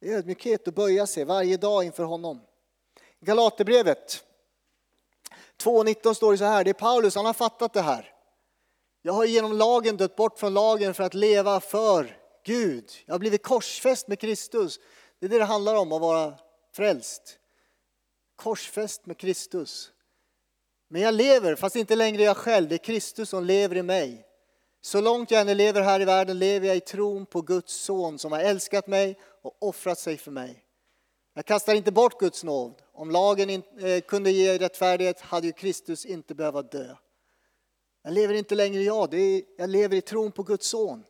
Det 0.00 0.12
är 0.12 0.16
ödmjukhet 0.16 0.68
att 0.68 0.74
böja 0.74 1.06
sig 1.06 1.24
varje 1.24 1.56
dag 1.56 1.84
inför 1.84 2.04
honom. 2.04 2.40
Galaterbrevet 3.20 4.24
2.19 5.62 6.14
står 6.14 6.32
det 6.32 6.38
så 6.38 6.44
här, 6.44 6.64
det 6.64 6.70
är 6.70 6.74
Paulus, 6.74 7.14
han 7.14 7.26
har 7.26 7.32
fattat 7.32 7.72
det 7.72 7.80
här. 7.80 8.14
Jag 9.02 9.12
har 9.12 9.24
genom 9.24 9.52
lagen 9.52 9.96
dött 9.96 10.16
bort 10.16 10.38
från 10.38 10.54
lagen 10.54 10.94
för 10.94 11.04
att 11.04 11.14
leva 11.14 11.60
för 11.60 12.18
Gud. 12.44 12.90
Jag 13.06 13.14
har 13.14 13.18
blivit 13.18 13.42
korsfäst 13.42 14.08
med 14.08 14.18
Kristus. 14.18 14.78
Det 15.18 15.26
är 15.26 15.30
det 15.30 15.38
det 15.38 15.44
handlar 15.44 15.74
om 15.74 15.92
att 15.92 16.00
vara 16.00 16.34
frälst. 16.72 17.38
Korsfäst 18.36 19.06
med 19.06 19.18
Kristus. 19.18 19.92
Men 20.92 21.02
jag 21.02 21.14
lever, 21.14 21.54
fast 21.54 21.76
inte 21.76 21.96
längre 21.96 22.22
jag 22.22 22.36
själv. 22.36 22.68
Det 22.68 22.74
är 22.74 22.78
Kristus 22.78 23.28
som 23.28 23.44
lever 23.44 23.76
i 23.76 23.82
mig. 23.82 24.26
Så 24.80 25.00
långt 25.00 25.30
jag 25.30 25.40
än 25.50 25.56
lever 25.56 25.80
här 25.80 26.00
i 26.00 26.04
världen 26.04 26.38
lever 26.38 26.66
jag 26.68 26.76
i 26.76 26.80
tron 26.80 27.26
på 27.26 27.42
Guds 27.42 27.72
son 27.72 28.18
som 28.18 28.32
har 28.32 28.40
älskat 28.40 28.86
mig 28.86 29.18
och 29.42 29.56
offrat 29.60 29.98
sig 29.98 30.16
för 30.16 30.30
mig. 30.30 30.64
Jag 31.34 31.44
kastar 31.44 31.74
inte 31.74 31.92
bort 31.92 32.20
Guds 32.20 32.44
nåd. 32.44 32.82
Om 32.92 33.10
lagen 33.10 33.50
eh, 33.50 34.00
kunde 34.00 34.30
ge 34.30 34.58
rättfärdighet 34.58 35.20
hade 35.20 35.46
ju 35.46 35.52
Kristus 35.52 36.06
inte 36.06 36.34
behövt 36.34 36.72
dö. 36.72 36.96
Jag 38.02 38.12
lever 38.12 38.34
inte 38.34 38.54
längre 38.54 38.82
jag, 38.82 39.14
är, 39.14 39.42
jag 39.58 39.70
lever 39.70 39.96
i 39.96 40.00
tron 40.00 40.32
på 40.32 40.42
Guds 40.42 40.68
son. 40.68 41.04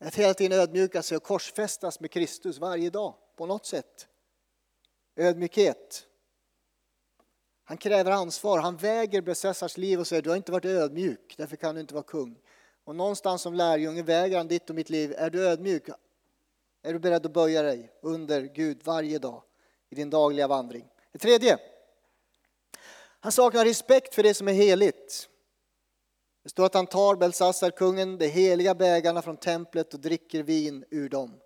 Att 0.00 0.14
hela 0.14 0.34
tiden 0.34 0.58
ödmjuka 0.58 1.02
sig 1.02 1.16
och 1.16 1.22
korsfästas 1.22 2.00
med 2.00 2.10
Kristus 2.10 2.58
varje 2.58 2.90
dag 2.90 3.14
på 3.36 3.46
något 3.46 3.66
sätt. 3.66 4.08
Ödmjukhet. 5.16 6.06
Han 7.64 7.76
kräver 7.76 8.10
ansvar, 8.10 8.58
han 8.58 8.76
väger 8.76 9.20
Besessars 9.20 9.76
liv 9.76 10.00
och 10.00 10.06
säger 10.06 10.22
du 10.22 10.30
har 10.30 10.36
inte 10.36 10.52
varit 10.52 10.64
ödmjuk, 10.64 11.34
därför 11.36 11.56
kan 11.56 11.74
du 11.74 11.80
inte 11.80 11.94
vara 11.94 12.04
kung. 12.04 12.38
Och 12.84 12.96
någonstans 12.96 13.42
som 13.42 13.54
lärjunge 13.54 14.02
väger 14.02 14.36
han 14.36 14.48
ditt 14.48 14.70
och 14.70 14.76
mitt 14.76 14.90
liv. 14.90 15.14
Är 15.16 15.30
du 15.30 15.46
ödmjuk? 15.46 15.88
Är 16.82 16.92
du 16.92 16.98
beredd 16.98 17.26
att 17.26 17.32
böja 17.32 17.62
dig 17.62 17.92
under 18.02 18.42
Gud 18.42 18.80
varje 18.84 19.18
dag 19.18 19.42
i 19.90 19.94
din 19.94 20.10
dagliga 20.10 20.48
vandring? 20.48 20.84
Det 21.12 21.18
tredje. 21.18 21.58
Han 23.20 23.32
saknar 23.32 23.64
respekt 23.64 24.14
för 24.14 24.22
det 24.22 24.34
som 24.34 24.48
är 24.48 24.52
heligt. 24.52 25.28
Det 26.42 26.48
står 26.48 26.66
att 26.66 26.74
han 26.74 26.86
tar 26.86 27.16
Belsassar, 27.16 27.70
kungen, 27.70 28.18
de 28.18 28.28
heliga 28.28 28.74
bägarna 28.74 29.22
från 29.22 29.36
templet 29.36 29.94
och 29.94 30.00
dricker 30.00 30.42
vin 30.42 30.84
ur 30.90 31.08
dem. 31.08 31.40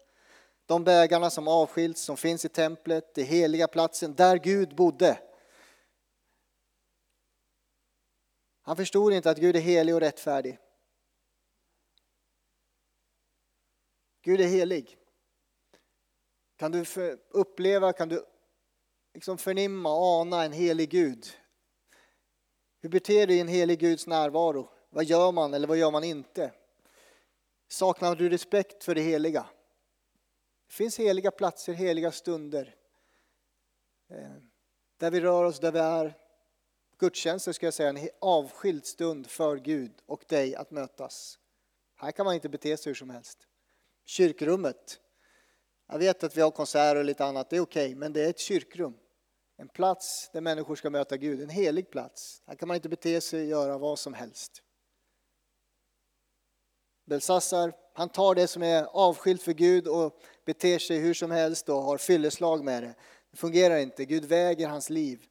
De 0.66 0.84
bägarna 0.84 1.30
som 1.30 1.48
avskilts, 1.48 2.02
som 2.02 2.16
finns 2.16 2.44
i 2.44 2.48
templet, 2.48 3.14
den 3.14 3.24
heliga 3.24 3.68
platsen 3.68 4.14
där 4.14 4.36
Gud 4.36 4.74
bodde. 4.74 5.18
Han 8.68 8.76
förstod 8.76 9.12
inte 9.12 9.30
att 9.30 9.38
Gud 9.38 9.56
är 9.56 9.60
helig 9.60 9.94
och 9.94 10.00
rättfärdig. 10.00 10.58
Gud 14.22 14.40
är 14.40 14.46
helig. 14.46 14.98
Kan 16.56 16.72
du 16.72 16.84
uppleva, 17.28 17.92
kan 17.92 18.08
du 18.08 18.24
liksom 19.14 19.38
förnimma, 19.38 19.90
ana 19.90 20.44
en 20.44 20.52
helig 20.52 20.90
Gud? 20.90 21.26
Hur 22.80 22.88
beter 22.88 23.26
du 23.26 23.34
i 23.34 23.40
en 23.40 23.48
helig 23.48 23.78
Guds 23.78 24.06
närvaro? 24.06 24.68
Vad 24.90 25.04
gör 25.04 25.32
man 25.32 25.54
eller 25.54 25.68
vad 25.68 25.76
gör 25.76 25.90
man 25.90 26.04
inte? 26.04 26.52
Saknar 27.68 28.16
du 28.16 28.28
respekt 28.28 28.84
för 28.84 28.94
det 28.94 29.02
heliga? 29.02 29.46
Det 30.66 30.72
finns 30.72 30.98
heliga 30.98 31.30
platser, 31.30 31.72
heliga 31.72 32.12
stunder. 32.12 32.74
Eh, 34.10 34.36
där 34.96 35.10
vi 35.10 35.20
rör 35.20 35.44
oss, 35.44 35.60
där 35.60 35.72
vi 35.72 35.78
är. 35.78 36.27
Gudstjänster 36.98 37.52
ska 37.52 37.66
jag 37.66 37.74
säga, 37.74 37.88
en 37.88 38.08
avskild 38.20 38.86
stund 38.86 39.26
för 39.26 39.56
Gud 39.56 39.92
och 40.06 40.24
dig 40.28 40.54
att 40.54 40.70
mötas. 40.70 41.38
Här 41.96 42.10
kan 42.10 42.26
man 42.26 42.34
inte 42.34 42.48
bete 42.48 42.76
sig 42.76 42.90
hur 42.90 42.94
som 42.94 43.10
helst. 43.10 43.38
Kyrkrummet. 44.04 45.00
Jag 45.88 45.98
vet 45.98 46.24
att 46.24 46.36
vi 46.36 46.40
har 46.40 46.50
konserter 46.50 46.96
och 46.96 47.04
lite 47.04 47.24
annat, 47.24 47.50
det 47.50 47.56
är 47.56 47.60
okej, 47.60 47.86
okay, 47.86 47.94
men 47.96 48.12
det 48.12 48.24
är 48.24 48.30
ett 48.30 48.38
kyrkrum. 48.38 48.94
En 49.56 49.68
plats 49.68 50.30
där 50.32 50.40
människor 50.40 50.76
ska 50.76 50.90
möta 50.90 51.16
Gud, 51.16 51.42
en 51.42 51.48
helig 51.48 51.90
plats. 51.90 52.42
Här 52.46 52.54
kan 52.54 52.68
man 52.68 52.74
inte 52.74 52.88
bete 52.88 53.20
sig 53.20 53.40
och 53.40 53.46
göra 53.46 53.78
vad 53.78 53.98
som 53.98 54.14
helst. 54.14 54.62
Belsassar, 57.04 57.72
han 57.92 58.08
tar 58.08 58.34
det 58.34 58.46
som 58.46 58.62
är 58.62 58.84
avskilt 58.84 59.42
för 59.42 59.52
Gud 59.52 59.88
och 59.88 60.20
beter 60.44 60.78
sig 60.78 60.98
hur 60.98 61.14
som 61.14 61.30
helst 61.30 61.68
och 61.68 61.82
har 61.82 61.98
fylleslag 61.98 62.64
med 62.64 62.82
det. 62.82 62.94
Det 63.30 63.36
fungerar 63.36 63.76
inte, 63.76 64.04
Gud 64.04 64.24
väger 64.24 64.68
hans 64.68 64.90
liv. 64.90 65.27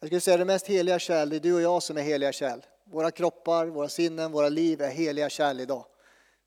Jag 0.00 0.08
skulle 0.08 0.20
säga 0.20 0.36
det 0.36 0.44
mest 0.44 0.66
heliga 0.66 0.98
kärl, 0.98 1.28
det 1.28 1.36
är 1.36 1.40
du 1.40 1.54
och 1.54 1.60
jag 1.60 1.82
som 1.82 1.96
är 1.96 2.02
heliga 2.02 2.32
kärl. 2.32 2.60
Våra 2.84 3.10
kroppar, 3.10 3.66
våra 3.66 3.88
sinnen, 3.88 4.32
våra 4.32 4.48
liv 4.48 4.82
är 4.82 4.90
heliga 4.90 5.28
kärl 5.28 5.60
idag. 5.60 5.84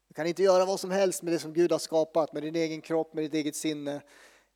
Du 0.08 0.14
kan 0.14 0.28
inte 0.28 0.44
göra 0.44 0.66
vad 0.66 0.80
som 0.80 0.92
helst 0.92 1.24
med 1.24 1.34
det 1.34 1.40
som 1.40 1.54
Gud 1.54 1.72
har 1.72 1.80
skapat, 1.80 2.34
med 2.34 2.44
din 2.44 2.56
egen 2.56 2.82
kropp, 2.82 3.14
med 3.14 3.24
ditt 3.24 3.34
eget 3.34 3.56
sinne. 3.56 4.02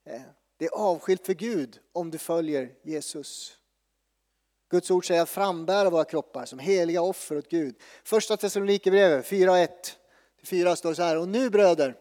Eh, 0.06 0.22
det 0.58 0.66
är 0.66 0.70
avskilt 0.70 1.26
för 1.26 1.34
Gud 1.34 1.80
om 1.94 2.12
du 2.12 2.18
följer 2.18 2.74
Jesus. 2.84 3.58
Guds 4.70 4.92
ord 4.92 5.08
säger 5.08 5.22
att 5.22 5.30
frambära 5.30 5.90
våra 5.90 6.06
kroppar 6.06 6.46
som 6.46 6.60
heliga 6.60 7.02
offer 7.02 7.38
åt 7.38 7.50
Gud. 7.50 7.76
Första 8.04 8.38
Thessalonikerbrevet 8.38 9.26
4.1 9.26 9.68
4 10.44 10.76
står 10.76 10.94
så 10.94 11.04
här. 11.04 11.18
Och 11.18 11.28
nu 11.28 11.50
bröder, 11.50 11.96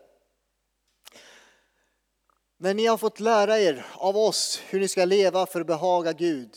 när 2.59 2.75
ni 2.75 2.87
har 2.87 2.97
fått 2.97 3.21
lära 3.21 3.59
er 3.59 3.87
av 3.95 4.17
oss 4.17 4.63
hur 4.69 4.81
ni 4.81 4.89
ska 4.89 5.05
leva 5.05 5.47
för 5.47 5.61
att 5.61 5.67
behaga 5.67 6.13
Gud. 6.13 6.51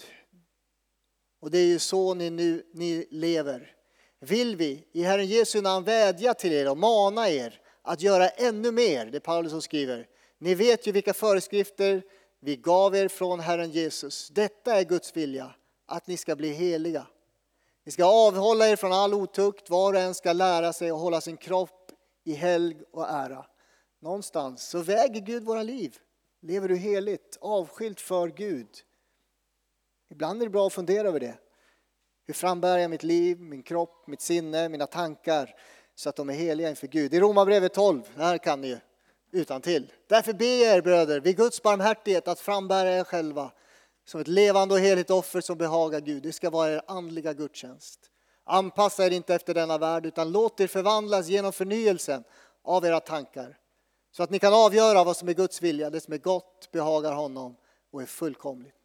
Och 1.40 1.52
det 1.52 1.58
är 1.58 1.66
ju 1.66 1.80
så 1.80 2.14
ni 2.14 2.30
nu 2.30 2.64
ni 2.74 3.08
lever. 3.12 3.76
Vill 4.20 4.56
vi 4.56 4.88
i 4.92 5.04
Herren 5.04 5.26
Jesu 5.26 5.62
namn 5.62 5.86
vädja 5.86 6.34
till 6.34 6.54
er 6.54 6.70
och 6.70 6.78
mana 6.78 7.30
er 7.30 7.62
att 7.82 8.02
göra 8.02 8.30
ännu 8.30 8.72
mer, 8.72 9.06
det 9.06 9.18
är 9.18 9.20
Paulus 9.20 9.52
som 9.52 9.62
skriver. 9.62 10.08
Ni 10.38 10.56
vet 10.56 10.88
ju 10.88 10.92
vilka 10.92 11.14
föreskrifter 11.14 12.04
vi 12.40 12.56
gav 12.56 12.96
er 12.96 13.08
från 13.08 13.40
Herren 13.40 13.72
Jesus. 13.72 14.30
Detta 14.30 14.76
är 14.76 14.84
Guds 14.84 15.18
vilja 15.18 15.56
att 15.86 16.08
ni 16.08 16.18
ska 16.18 16.36
bli 16.36 16.50
heliga. 16.50 17.08
Ni 17.86 17.92
ska 17.92 18.06
avhålla 18.06 18.68
er 18.68 18.76
från 18.76 18.94
all 18.94 19.14
otukt, 19.14 19.70
var 19.70 19.94
och 19.94 20.00
en 20.00 20.14
ska 20.14 20.34
lära 20.34 20.74
sig 20.74 20.90
att 20.90 21.00
hålla 21.00 21.22
sin 21.22 21.38
kropp 21.38 21.92
i 22.24 22.34
helg 22.34 22.82
och 22.92 23.08
ära. 23.10 23.46
Någonstans 24.02 24.70
så 24.70 24.80
väger 24.80 25.22
Gud 25.22 25.44
våra 25.44 25.64
liv. 25.64 25.98
Lever 26.42 26.68
du 26.68 26.76
heligt, 26.76 27.38
avskilt 27.42 28.02
för 28.02 28.28
Gud? 28.28 28.68
Ibland 30.12 30.42
är 30.42 30.46
det 30.46 30.50
bra 30.50 30.68
att 30.68 30.74
fundera 30.74 31.08
över 31.08 31.20
det. 31.20 31.38
Hur 32.28 32.34
frambär 32.34 32.78
jag 32.78 32.90
mitt 32.90 33.04
liv, 33.04 33.40
min 33.40 33.64
kropp, 33.64 34.08
mitt 34.08 34.22
sinne, 34.22 34.70
mina 34.70 34.88
tankar 34.88 35.56
så 35.96 36.10
att 36.10 36.16
de 36.16 36.30
är 36.30 36.34
heliga 36.34 36.70
inför 36.70 36.88
Gud? 36.88 37.14
I 37.14 37.20
Romarbrevet 37.20 37.74
12, 37.74 38.02
det 38.16 38.24
här 38.24 38.38
kan 38.38 38.62
ni 38.62 38.68
ju 38.68 38.78
utan 39.32 39.62
till. 39.62 39.92
Därför 40.08 40.34
ber 40.34 40.66
jag 40.66 40.78
er 40.78 40.82
bröder, 40.82 41.20
vid 41.20 41.38
Guds 41.38 41.64
barmhärtighet 41.64 42.28
att 42.28 42.40
frambära 42.40 42.92
er 42.92 43.04
själva 43.04 43.52
som 44.06 44.22
ett 44.22 44.28
levande 44.28 44.74
och 44.74 44.80
heligt 44.80 45.10
offer 45.10 45.42
som 45.42 45.58
behagar 45.58 46.00
Gud. 46.00 46.24
Det 46.24 46.34
ska 46.34 46.50
vara 46.50 46.72
er 46.72 46.82
andliga 46.88 47.34
gudstjänst. 47.34 48.00
Anpassa 48.44 49.06
er 49.06 49.12
inte 49.12 49.36
efter 49.36 49.54
denna 49.54 49.78
värld 49.78 50.06
utan 50.06 50.32
låt 50.32 50.60
er 50.60 50.68
förvandlas 50.68 51.28
genom 51.28 51.54
förnyelsen 51.54 52.24
av 52.64 52.86
era 52.86 53.00
tankar. 53.00 53.58
Så 54.12 54.24
att 54.24 54.30
ni 54.30 54.40
kan 54.40 54.54
avgöra 54.54 55.04
vad 55.04 55.18
som 55.18 55.30
är 55.30 55.34
Guds 55.34 55.62
vilja, 55.62 55.90
det 55.90 56.02
som 56.02 56.14
är 56.14 56.18
gott, 56.18 56.70
behagar 56.72 57.14
honom 57.14 57.56
och 57.92 58.02
är 58.02 58.06
fullkomligt. 58.06 58.79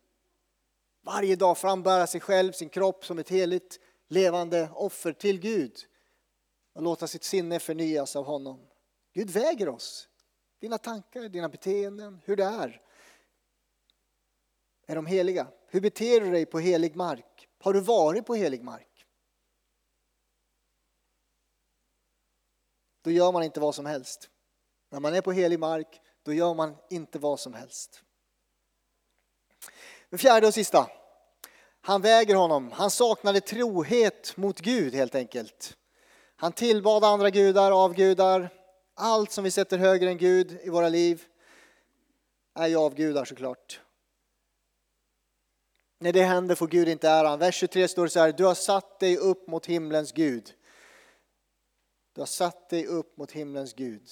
Varje 1.04 1.36
dag 1.36 1.58
frambära 1.58 2.06
sig 2.06 2.20
själv, 2.20 2.52
sin 2.52 2.68
kropp 2.68 3.04
som 3.04 3.18
ett 3.18 3.28
heligt 3.28 3.80
levande 4.08 4.70
offer 4.74 5.12
till 5.12 5.40
Gud 5.40 5.76
och 6.72 6.82
låta 6.82 7.06
sitt 7.06 7.24
sinne 7.24 7.60
förnyas 7.60 8.16
av 8.16 8.24
honom. 8.24 8.66
Gud 9.12 9.30
väger 9.30 9.68
oss. 9.68 10.08
Dina 10.60 10.78
tankar, 10.78 11.28
dina 11.28 11.48
beteenden, 11.48 12.20
hur 12.24 12.36
det 12.36 12.44
är. 12.44 12.82
Är 14.86 14.94
de 14.94 15.06
heliga? 15.06 15.46
Hur 15.66 15.80
beter 15.80 16.20
du 16.20 16.30
dig 16.30 16.46
på 16.46 16.58
helig 16.58 16.96
mark? 16.96 17.48
Har 17.58 17.72
du 17.72 17.80
varit 17.80 18.26
på 18.26 18.34
helig 18.34 18.62
mark? 18.62 19.06
Då 23.02 23.10
gör 23.10 23.32
man 23.32 23.42
inte 23.42 23.60
vad 23.60 23.74
som 23.74 23.86
helst. 23.86 24.30
När 24.90 25.00
man 25.00 25.14
är 25.14 25.20
på 25.20 25.32
helig 25.32 25.58
mark, 25.58 26.00
då 26.22 26.32
gör 26.32 26.54
man 26.54 26.76
inte 26.90 27.18
vad 27.18 27.40
som 27.40 27.54
helst. 27.54 28.04
Den 30.14 30.18
fjärde 30.18 30.46
och 30.46 30.54
sista. 30.54 30.90
Han 31.80 32.02
väger 32.02 32.34
honom. 32.34 32.72
Han 32.72 32.90
saknade 32.90 33.40
trohet 33.40 34.36
mot 34.36 34.60
Gud 34.60 34.94
helt 34.94 35.14
enkelt. 35.14 35.76
Han 36.36 36.52
tillbad 36.52 37.04
andra 37.04 37.30
gudar, 37.30 37.84
avgudar. 37.84 38.48
Allt 38.94 39.32
som 39.32 39.44
vi 39.44 39.50
sätter 39.50 39.78
högre 39.78 40.08
än 40.08 40.18
Gud 40.18 40.58
i 40.62 40.68
våra 40.68 40.88
liv 40.88 41.24
är 42.54 42.66
ju 42.66 42.76
avgudar 42.76 43.24
såklart. 43.24 43.80
När 45.98 46.12
det 46.12 46.22
händer 46.22 46.54
får 46.54 46.68
Gud 46.68 46.88
inte 46.88 47.08
äran. 47.08 47.38
Vers 47.38 47.54
23 47.54 47.88
står 47.88 48.04
det 48.04 48.10
så 48.10 48.20
här, 48.20 48.32
du 48.32 48.44
har 48.44 48.54
satt 48.54 49.00
dig 49.00 49.16
upp 49.16 49.48
mot 49.48 49.66
himlens 49.66 50.12
Gud. 50.12 50.52
Du 52.12 52.20
har 52.20 52.26
satt 52.26 52.68
dig 52.68 52.86
upp 52.86 53.16
mot 53.16 53.32
himlens 53.32 53.74
Gud. 53.74 54.10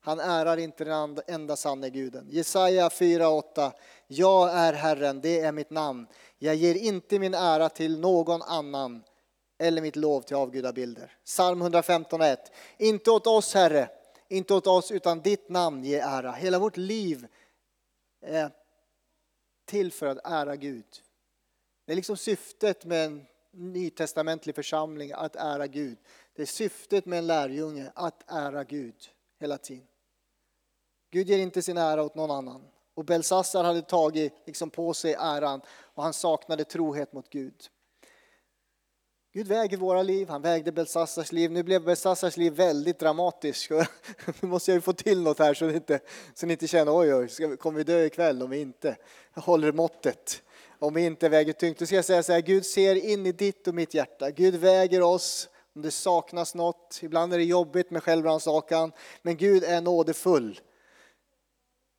Han 0.00 0.20
ärar 0.20 0.56
inte 0.56 0.84
den 0.84 1.18
enda 1.26 1.56
sanne 1.56 1.90
guden. 1.90 2.26
Jesaja 2.30 2.88
4.8. 2.88 3.72
Jag 4.06 4.52
är 4.52 4.72
Herren, 4.72 5.20
det 5.20 5.40
är 5.40 5.52
mitt 5.52 5.70
namn. 5.70 6.06
Jag 6.38 6.54
ger 6.54 6.74
inte 6.74 7.18
min 7.18 7.34
ära 7.34 7.68
till 7.68 8.00
någon 8.00 8.42
annan 8.42 9.02
eller 9.58 9.82
mitt 9.82 9.96
lov 9.96 10.20
till 10.20 10.36
avgudabilder. 10.36 11.16
Psalm 11.24 11.62
115.1. 11.62 12.36
Inte 12.78 13.10
åt 13.10 13.26
oss 13.26 13.54
Herre, 13.54 13.90
inte 14.28 14.54
åt 14.54 14.66
oss 14.66 14.90
utan 14.90 15.20
ditt 15.20 15.48
namn 15.48 15.84
ge 15.84 15.98
ära. 15.98 16.32
Hela 16.32 16.58
vårt 16.58 16.76
liv 16.76 17.26
är 18.26 18.50
till 19.64 19.92
för 19.92 20.06
att 20.06 20.18
ära 20.24 20.56
Gud. 20.56 20.86
Det 21.86 21.92
är 21.92 21.96
liksom 21.96 22.16
syftet 22.16 22.84
med 22.84 23.06
en 23.06 23.26
nytestamentlig 23.52 24.54
församling, 24.54 25.12
att 25.12 25.36
ära 25.36 25.66
Gud. 25.66 25.98
Det 26.34 26.42
är 26.42 26.46
syftet 26.46 27.06
med 27.06 27.18
en 27.18 27.26
lärjunge, 27.26 27.92
att 27.94 28.30
ära 28.30 28.64
Gud 28.64 28.94
hela 29.40 29.58
tiden. 29.58 29.86
Gud 31.10 31.28
ger 31.28 31.38
inte 31.38 31.62
sin 31.62 31.78
ära 31.78 32.02
åt 32.02 32.14
någon 32.14 32.30
annan. 32.30 32.62
Och 32.94 33.04
Belsassar 33.04 33.64
hade 33.64 33.82
tagit 33.82 34.32
liksom 34.46 34.70
på 34.70 34.94
sig 34.94 35.14
äran 35.14 35.60
och 35.68 36.02
han 36.02 36.12
saknade 36.12 36.64
trohet 36.64 37.12
mot 37.12 37.30
Gud. 37.30 37.54
Gud 39.32 39.48
väger 39.48 39.76
våra 39.76 40.02
liv, 40.02 40.28
han 40.28 40.42
vägde 40.42 40.72
Belsassars 40.72 41.32
liv. 41.32 41.50
Nu 41.50 41.62
blev 41.62 41.84
Belsassars 41.84 42.36
liv 42.36 42.52
väldigt 42.52 42.98
dramatiskt. 42.98 43.70
Nu 44.40 44.48
måste 44.48 44.70
jag 44.70 44.76
ju 44.76 44.80
få 44.80 44.92
till 44.92 45.22
något 45.22 45.38
här 45.38 45.54
så 45.54 45.64
ni 45.64 45.74
inte, 45.74 46.00
så 46.34 46.46
ni 46.46 46.52
inte 46.52 46.66
känner 46.66 46.96
oj, 46.96 47.14
oj, 47.14 47.56
kommer 47.56 47.78
vi 47.78 47.84
dö 47.84 48.04
ikväll 48.04 48.42
om 48.42 48.50
vi 48.50 48.60
inte 48.60 48.96
håller 49.34 49.72
måttet? 49.72 50.42
Om 50.78 50.94
vi 50.94 51.04
inte 51.04 51.28
väger 51.28 51.52
tungt. 51.52 51.78
Då 51.78 51.86
ska 51.86 51.96
jag 51.96 52.04
säga 52.04 52.22
så 52.22 52.32
här, 52.32 52.40
Gud 52.40 52.66
ser 52.66 52.94
in 52.94 53.26
i 53.26 53.32
ditt 53.32 53.68
och 53.68 53.74
mitt 53.74 53.94
hjärta. 53.94 54.30
Gud 54.30 54.54
väger 54.54 55.02
oss 55.02 55.48
om 55.74 55.82
det 55.82 55.90
saknas 55.90 56.54
något. 56.54 56.98
Ibland 57.02 57.34
är 57.34 57.38
det 57.38 57.44
jobbigt 57.44 57.90
med 57.90 58.02
självrannsakan, 58.02 58.92
men 59.22 59.36
Gud 59.36 59.64
är 59.64 59.80
nådefull. 59.80 60.60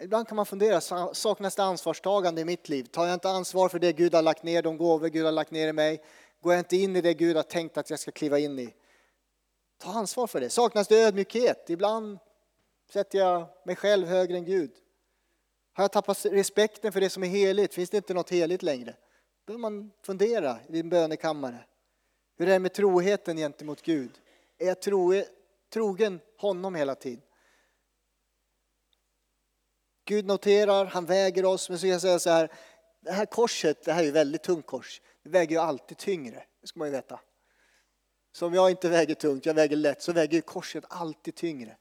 Ibland 0.02 0.28
kan 0.28 0.36
man 0.36 0.46
fundera, 0.46 0.82
saknas 1.14 1.56
det 1.56 1.64
ansvarstagande 1.64 2.42
i 2.42 2.46
mitt 2.46 2.70
liv? 2.70 2.84
Tar 2.84 3.06
jag 3.06 3.14
inte 3.14 3.30
ansvar 3.30 3.70
för 3.70 3.80
det 3.80 3.94
Gud 3.94 4.14
har 4.14 4.22
lagt 4.22 4.44
ner, 4.44 4.62
de 4.62 4.78
gåvor 4.78 5.08
Gud 5.08 5.26
har 5.26 5.32
lagt 5.32 5.52
ner 5.52 5.68
i 5.68 5.74
mig? 5.74 6.04
Går 6.42 6.54
jag 6.54 6.60
inte 6.60 6.78
in 6.78 6.96
i 6.96 7.02
det 7.02 7.14
Gud 7.14 7.36
har 7.36 7.44
tänkt 7.44 7.78
att 7.78 7.90
jag 7.90 8.00
ska 8.00 8.12
kliva 8.12 8.40
in 8.40 8.60
i? 8.60 8.74
Ta 9.78 9.92
ansvar 9.92 10.28
för 10.28 10.42
det. 10.42 10.50
Saknas 10.50 10.88
det 10.88 11.04
ödmjukhet? 11.04 11.70
Ibland 11.70 12.20
sätter 12.94 13.20
jag 13.20 13.48
mig 13.66 13.76
själv 13.76 14.08
högre 14.08 14.38
än 14.38 14.46
Gud. 14.46 14.72
Har 15.74 15.84
jag 15.84 15.92
tappat 15.92 16.26
respekten 16.26 16.92
för 16.92 17.02
det 17.02 17.10
som 17.10 17.24
är 17.24 17.28
heligt? 17.28 17.74
Finns 17.74 17.90
det 17.90 17.98
inte 17.98 18.14
något 18.14 18.30
heligt 18.30 18.64
längre? 18.64 18.92
Då 18.92 19.46
behöver 19.46 19.62
man 19.62 19.92
fundera 20.06 20.58
i 20.68 20.72
din 20.72 20.90
bönekammare. 20.90 21.66
Hur 22.38 22.48
är 22.48 22.52
det 22.52 22.60
med 22.60 22.74
troheten 22.74 23.38
gentemot 23.38 23.82
Gud? 23.82 24.12
Är 24.58 24.68
jag 24.68 24.82
trogen 25.74 26.20
honom 26.38 26.76
hela 26.76 26.96
tiden? 26.96 27.22
Gud 30.06 30.26
noterar, 30.26 30.86
han 30.86 31.06
väger 31.06 31.46
oss, 31.46 31.70
men 31.70 31.80
så 31.80 31.84
kan 31.84 31.90
jag 31.90 32.02
säga 32.02 32.20
så 32.20 32.30
här, 32.30 32.52
det 33.02 33.12
här 33.12 33.26
korset, 33.26 33.84
det 33.84 33.94
här 33.94 34.02
är 34.02 34.06
ju 34.06 34.12
väldigt 34.12 34.44
tungt 34.44 34.66
kors, 34.66 35.02
det 35.24 35.30
väger 35.30 35.56
ju 35.56 35.62
alltid 35.62 35.98
tyngre, 35.98 36.44
det 36.62 36.68
ska 36.68 36.80
man 36.80 36.88
ju 36.88 36.92
veta. 36.92 37.20
Så 38.34 38.46
om 38.48 38.54
jag 38.54 38.72
inte 38.72 38.90
väger 38.90 39.16
tungt, 39.16 39.46
jag 39.46 39.54
väger 39.54 39.76
lätt, 39.76 40.02
så 40.02 40.14
väger 40.14 40.34
ju 40.34 40.42
korset 40.42 40.84
alltid 40.88 41.36
tyngre. 41.36 41.78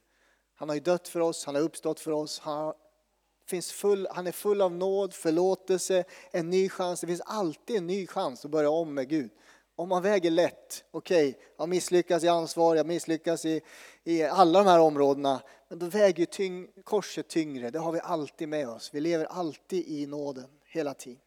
Han 0.55 0.69
har 0.69 0.77
ju 0.77 0.81
dött 0.81 1.09
för 1.09 1.21
oss, 1.21 1.47
han 1.47 1.55
har 1.55 1.63
uppstått 1.63 2.01
för 2.01 2.11
oss, 2.11 2.41
han, 2.41 2.75
finns 3.47 3.73
full, 3.73 4.09
han 4.11 4.27
är 4.27 4.33
full 4.33 4.63
av 4.63 4.73
nåd, 4.73 5.15
förlåtelse, 5.15 6.05
en 6.31 6.51
ny 6.51 6.69
chans. 6.69 7.01
Det 7.01 7.07
finns 7.07 7.23
alltid 7.25 7.77
en 7.77 7.87
ny 7.87 8.07
chans 8.07 8.45
att 8.45 8.51
börja 8.51 8.71
om 8.71 8.95
med 8.95 9.09
Gud. 9.09 9.31
Om 9.81 9.89
man 9.89 10.03
väger 10.03 10.31
lätt, 10.31 10.85
okej, 10.91 11.29
okay, 11.29 11.43
jag 11.57 11.69
misslyckas 11.69 12.25
i 12.25 12.29
ansvar, 12.29 12.77
jag 12.77 12.87
misslyckas 12.87 13.45
i, 13.45 13.61
i 14.05 14.23
alla 14.23 14.59
de 14.59 14.69
här 14.69 14.79
områdena, 14.79 15.43
men 15.69 15.79
då 15.79 15.87
väger 15.87 16.27
tyng, 16.27 16.69
korset 16.85 17.29
tyngre. 17.29 17.71
Det 17.71 17.79
har 17.79 17.93
vi 17.93 18.01
alltid 18.01 18.49
med 18.49 18.69
oss. 18.69 18.95
Vi 18.95 19.01
lever 19.01 19.25
alltid 19.25 19.89
i 19.89 20.07
nåden, 20.07 20.51
hela 20.65 20.95
tiden. 20.95 21.21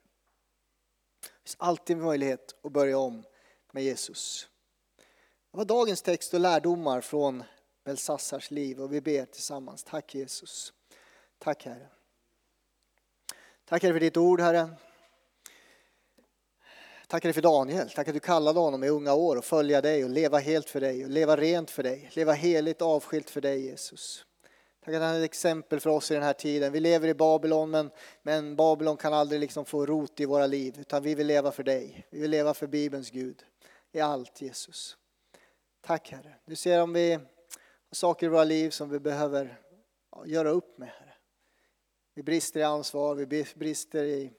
Det 1.22 1.30
finns 1.44 1.56
alltid 1.60 1.98
möjlighet 1.98 2.56
att 2.64 2.72
börja 2.72 2.98
om 2.98 3.24
med 3.72 3.84
Jesus. 3.84 4.50
Det 5.52 5.58
var 5.58 5.66
dagens 5.66 6.02
text 6.02 6.34
och 6.34 6.40
lärdomar 6.40 7.02
från 7.02 7.44
Belsassars 7.84 8.52
liv 8.52 8.82
och 8.82 8.94
vi 8.94 9.02
ber 9.02 9.26
tillsammans. 9.26 9.84
Tack 9.84 10.16
Jesus. 10.16 10.74
Tack 11.40 11.66
Herre. 11.66 11.88
Tack 13.66 13.84
Herre 13.84 13.94
för 13.94 14.00
ditt 14.00 14.18
ord 14.18 14.42
Herre. 14.42 14.70
Tackar 17.14 17.30
dig 17.30 17.34
för 17.34 17.42
Daniel. 17.42 17.90
Tack 17.90 18.08
att 18.08 18.14
du 18.14 18.20
kallade 18.20 18.60
honom 18.60 18.84
i 18.84 18.90
unga 18.90 19.14
år 19.14 19.38
att 19.38 19.46
följa 19.46 19.82
dig 19.82 20.04
och 20.04 20.10
leva 20.10 20.40
helt 20.40 20.70
för 20.70 20.82
dig 20.82 21.04
och 21.04 21.10
leva 21.10 21.36
rent 21.36 21.72
för 21.72 21.84
dig. 21.84 22.10
Leva 22.14 22.34
heligt 22.34 22.82
avskilt 22.82 23.30
för 23.30 23.42
dig 23.42 23.66
Jesus. 23.66 24.26
Tack 24.86 24.96
att 24.96 25.02
han 25.02 25.16
är 25.16 25.20
ett 25.20 25.26
exempel 25.26 25.80
för 25.80 25.90
oss 25.90 26.12
i 26.12 26.14
den 26.14 26.24
här 26.24 26.34
tiden. 26.34 26.72
Vi 26.72 26.80
lever 26.80 27.08
i 27.08 27.14
Babylon 27.14 27.72
men, 27.72 27.92
men 28.22 28.56
Babylon 28.56 28.98
kan 28.98 29.14
aldrig 29.14 29.42
liksom 29.42 29.66
få 29.66 29.86
rot 29.86 30.20
i 30.20 30.26
våra 30.26 30.48
liv 30.48 30.76
utan 30.80 31.04
vi 31.04 31.16
vill 31.16 31.28
leva 31.28 31.52
för 31.52 31.64
dig. 31.64 32.08
Vi 32.10 32.20
vill 32.20 32.32
leva 32.32 32.54
för 32.54 32.68
Bibelns 32.68 33.12
Gud 33.12 33.44
i 33.92 34.00
allt 34.00 34.42
Jesus. 34.42 34.98
Tack 35.82 36.12
Herre. 36.12 36.36
Du 36.46 36.56
ser 36.56 36.82
om 36.82 36.94
vi 36.94 37.12
har 37.12 37.22
saker 37.92 38.26
i 38.26 38.30
våra 38.30 38.44
liv 38.44 38.70
som 38.70 38.90
vi 38.90 39.00
behöver 39.00 39.60
göra 40.26 40.50
upp 40.50 40.78
med 40.78 40.90
Herre. 40.90 41.14
Vi 42.16 42.24
brister 42.24 42.60
i 42.60 42.64
ansvar, 42.64 43.16
vi 43.16 43.46
brister 43.56 44.04
i 44.04 44.34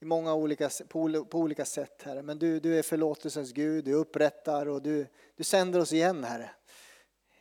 i 0.00 0.04
många 0.04 0.34
olika, 0.34 0.70
på, 0.88 1.24
på 1.24 1.38
olika 1.38 1.64
sätt, 1.64 2.02
Herre. 2.02 2.22
Men 2.22 2.38
du, 2.38 2.60
du 2.60 2.78
är 2.78 2.82
förlåtelsens 2.82 3.52
Gud, 3.52 3.84
du 3.84 3.92
upprättar 3.92 4.66
och 4.66 4.82
du, 4.82 5.06
du 5.36 5.44
sänder 5.44 5.80
oss 5.80 5.92
igen, 5.92 6.24
Herre. 6.24 6.50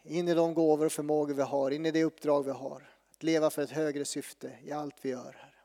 In 0.03 0.27
i 0.27 0.33
de 0.33 0.53
gåvor 0.53 0.85
och 0.85 0.91
förmågor 0.91 1.33
vi 1.33 1.41
har, 1.41 1.71
in 1.71 1.85
i 1.85 1.91
det 1.91 2.03
uppdrag 2.03 2.43
vi 2.43 2.51
har. 2.51 2.89
Att 3.15 3.23
leva 3.23 3.49
för 3.49 3.61
ett 3.61 3.69
högre 3.69 4.05
syfte 4.05 4.59
i 4.63 4.71
allt 4.71 4.95
vi 5.01 5.09
gör, 5.09 5.33
Herre. 5.39 5.55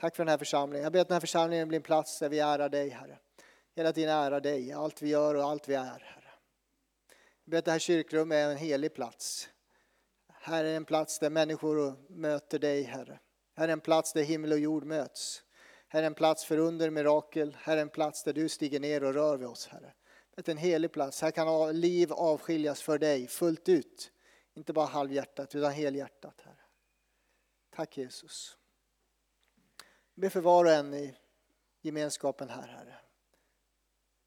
Tack 0.00 0.16
för 0.16 0.24
den 0.24 0.30
här 0.30 0.38
församlingen. 0.38 0.82
Jag 0.82 0.92
ber 0.92 1.00
att 1.00 1.08
den 1.08 1.14
här 1.14 1.20
församlingen 1.20 1.68
blir 1.68 1.78
en 1.78 1.82
plats 1.82 2.18
där 2.18 2.28
vi 2.28 2.38
ärar 2.38 2.68
dig, 2.68 2.88
Herre. 2.88 3.18
Hela 3.76 3.92
tiden 3.92 4.10
ärar 4.10 4.40
dig 4.40 4.72
allt 4.72 5.02
vi 5.02 5.08
gör 5.08 5.34
och 5.34 5.44
allt 5.44 5.68
vi 5.68 5.74
är, 5.74 5.84
Herre. 5.84 6.24
Jag 7.44 7.50
ber 7.50 7.58
att 7.58 7.64
det 7.64 7.70
här 7.70 7.78
kyrkrummet 7.78 8.36
är 8.36 8.50
en 8.50 8.56
helig 8.56 8.94
plats. 8.94 9.48
Här 10.32 10.64
är 10.64 10.76
en 10.76 10.84
plats 10.84 11.18
där 11.18 11.30
människor 11.30 11.94
möter 12.08 12.58
dig, 12.58 12.82
Herre. 12.82 13.18
Här 13.56 13.68
är 13.68 13.72
en 13.72 13.80
plats 13.80 14.12
där 14.12 14.22
himmel 14.22 14.52
och 14.52 14.58
jord 14.58 14.84
möts. 14.84 15.42
Här 15.88 16.02
är 16.02 16.06
en 16.06 16.14
plats 16.14 16.44
för 16.44 16.58
under, 16.58 16.90
mirakel. 16.90 17.56
Här 17.60 17.76
är 17.76 17.82
en 17.82 17.88
plats 17.88 18.22
där 18.22 18.32
du 18.32 18.48
stiger 18.48 18.80
ner 18.80 19.04
och 19.04 19.14
rör 19.14 19.36
vid 19.36 19.48
oss, 19.48 19.66
Herre. 19.66 19.94
Det 20.34 20.48
är 20.48 20.52
en 20.52 20.58
helig 20.58 20.92
plats. 20.92 21.22
Här 21.22 21.30
kan 21.30 21.80
liv 21.80 22.12
avskiljas 22.12 22.82
för 22.82 22.98
dig 22.98 23.26
fullt 23.26 23.68
ut. 23.68 24.12
Inte 24.54 24.72
bara 24.72 24.86
halvhjärtat, 24.86 25.54
utan 25.54 25.72
helhjärtat, 25.72 26.40
Herre. 26.40 26.60
Tack 27.70 27.98
Jesus. 27.98 28.58
Jag 30.14 30.20
ber 30.20 30.28
för 30.28 30.40
var 30.40 30.64
och 30.64 30.70
en 30.70 30.94
i 30.94 31.16
gemenskapen 31.80 32.48
här, 32.48 32.68
Herre. 32.68 32.94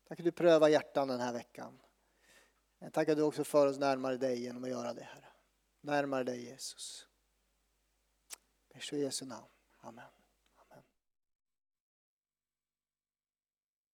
Tack 0.08 0.20
att 0.20 0.26
du 0.26 0.32
prövar 0.32 0.70
hjärtan 0.70 1.08
den 1.08 1.20
här 1.20 1.34
veckan. 1.34 1.80
Tack 2.92 3.10
att 3.10 3.18
du 3.18 3.24
också 3.24 3.44
för 3.44 3.68
oss 3.68 3.78
närmare 3.78 4.18
dig 4.18 4.42
genom 4.42 4.64
att 4.64 4.70
göra 4.70 4.94
det, 4.94 5.04
Herre. 5.04 5.28
Närmare 5.82 6.24
dig, 6.24 6.44
Jesus. 6.44 7.08
I 8.92 9.00
Jesu 9.00 9.26
namn. 9.26 9.48
Amen. 9.80 10.21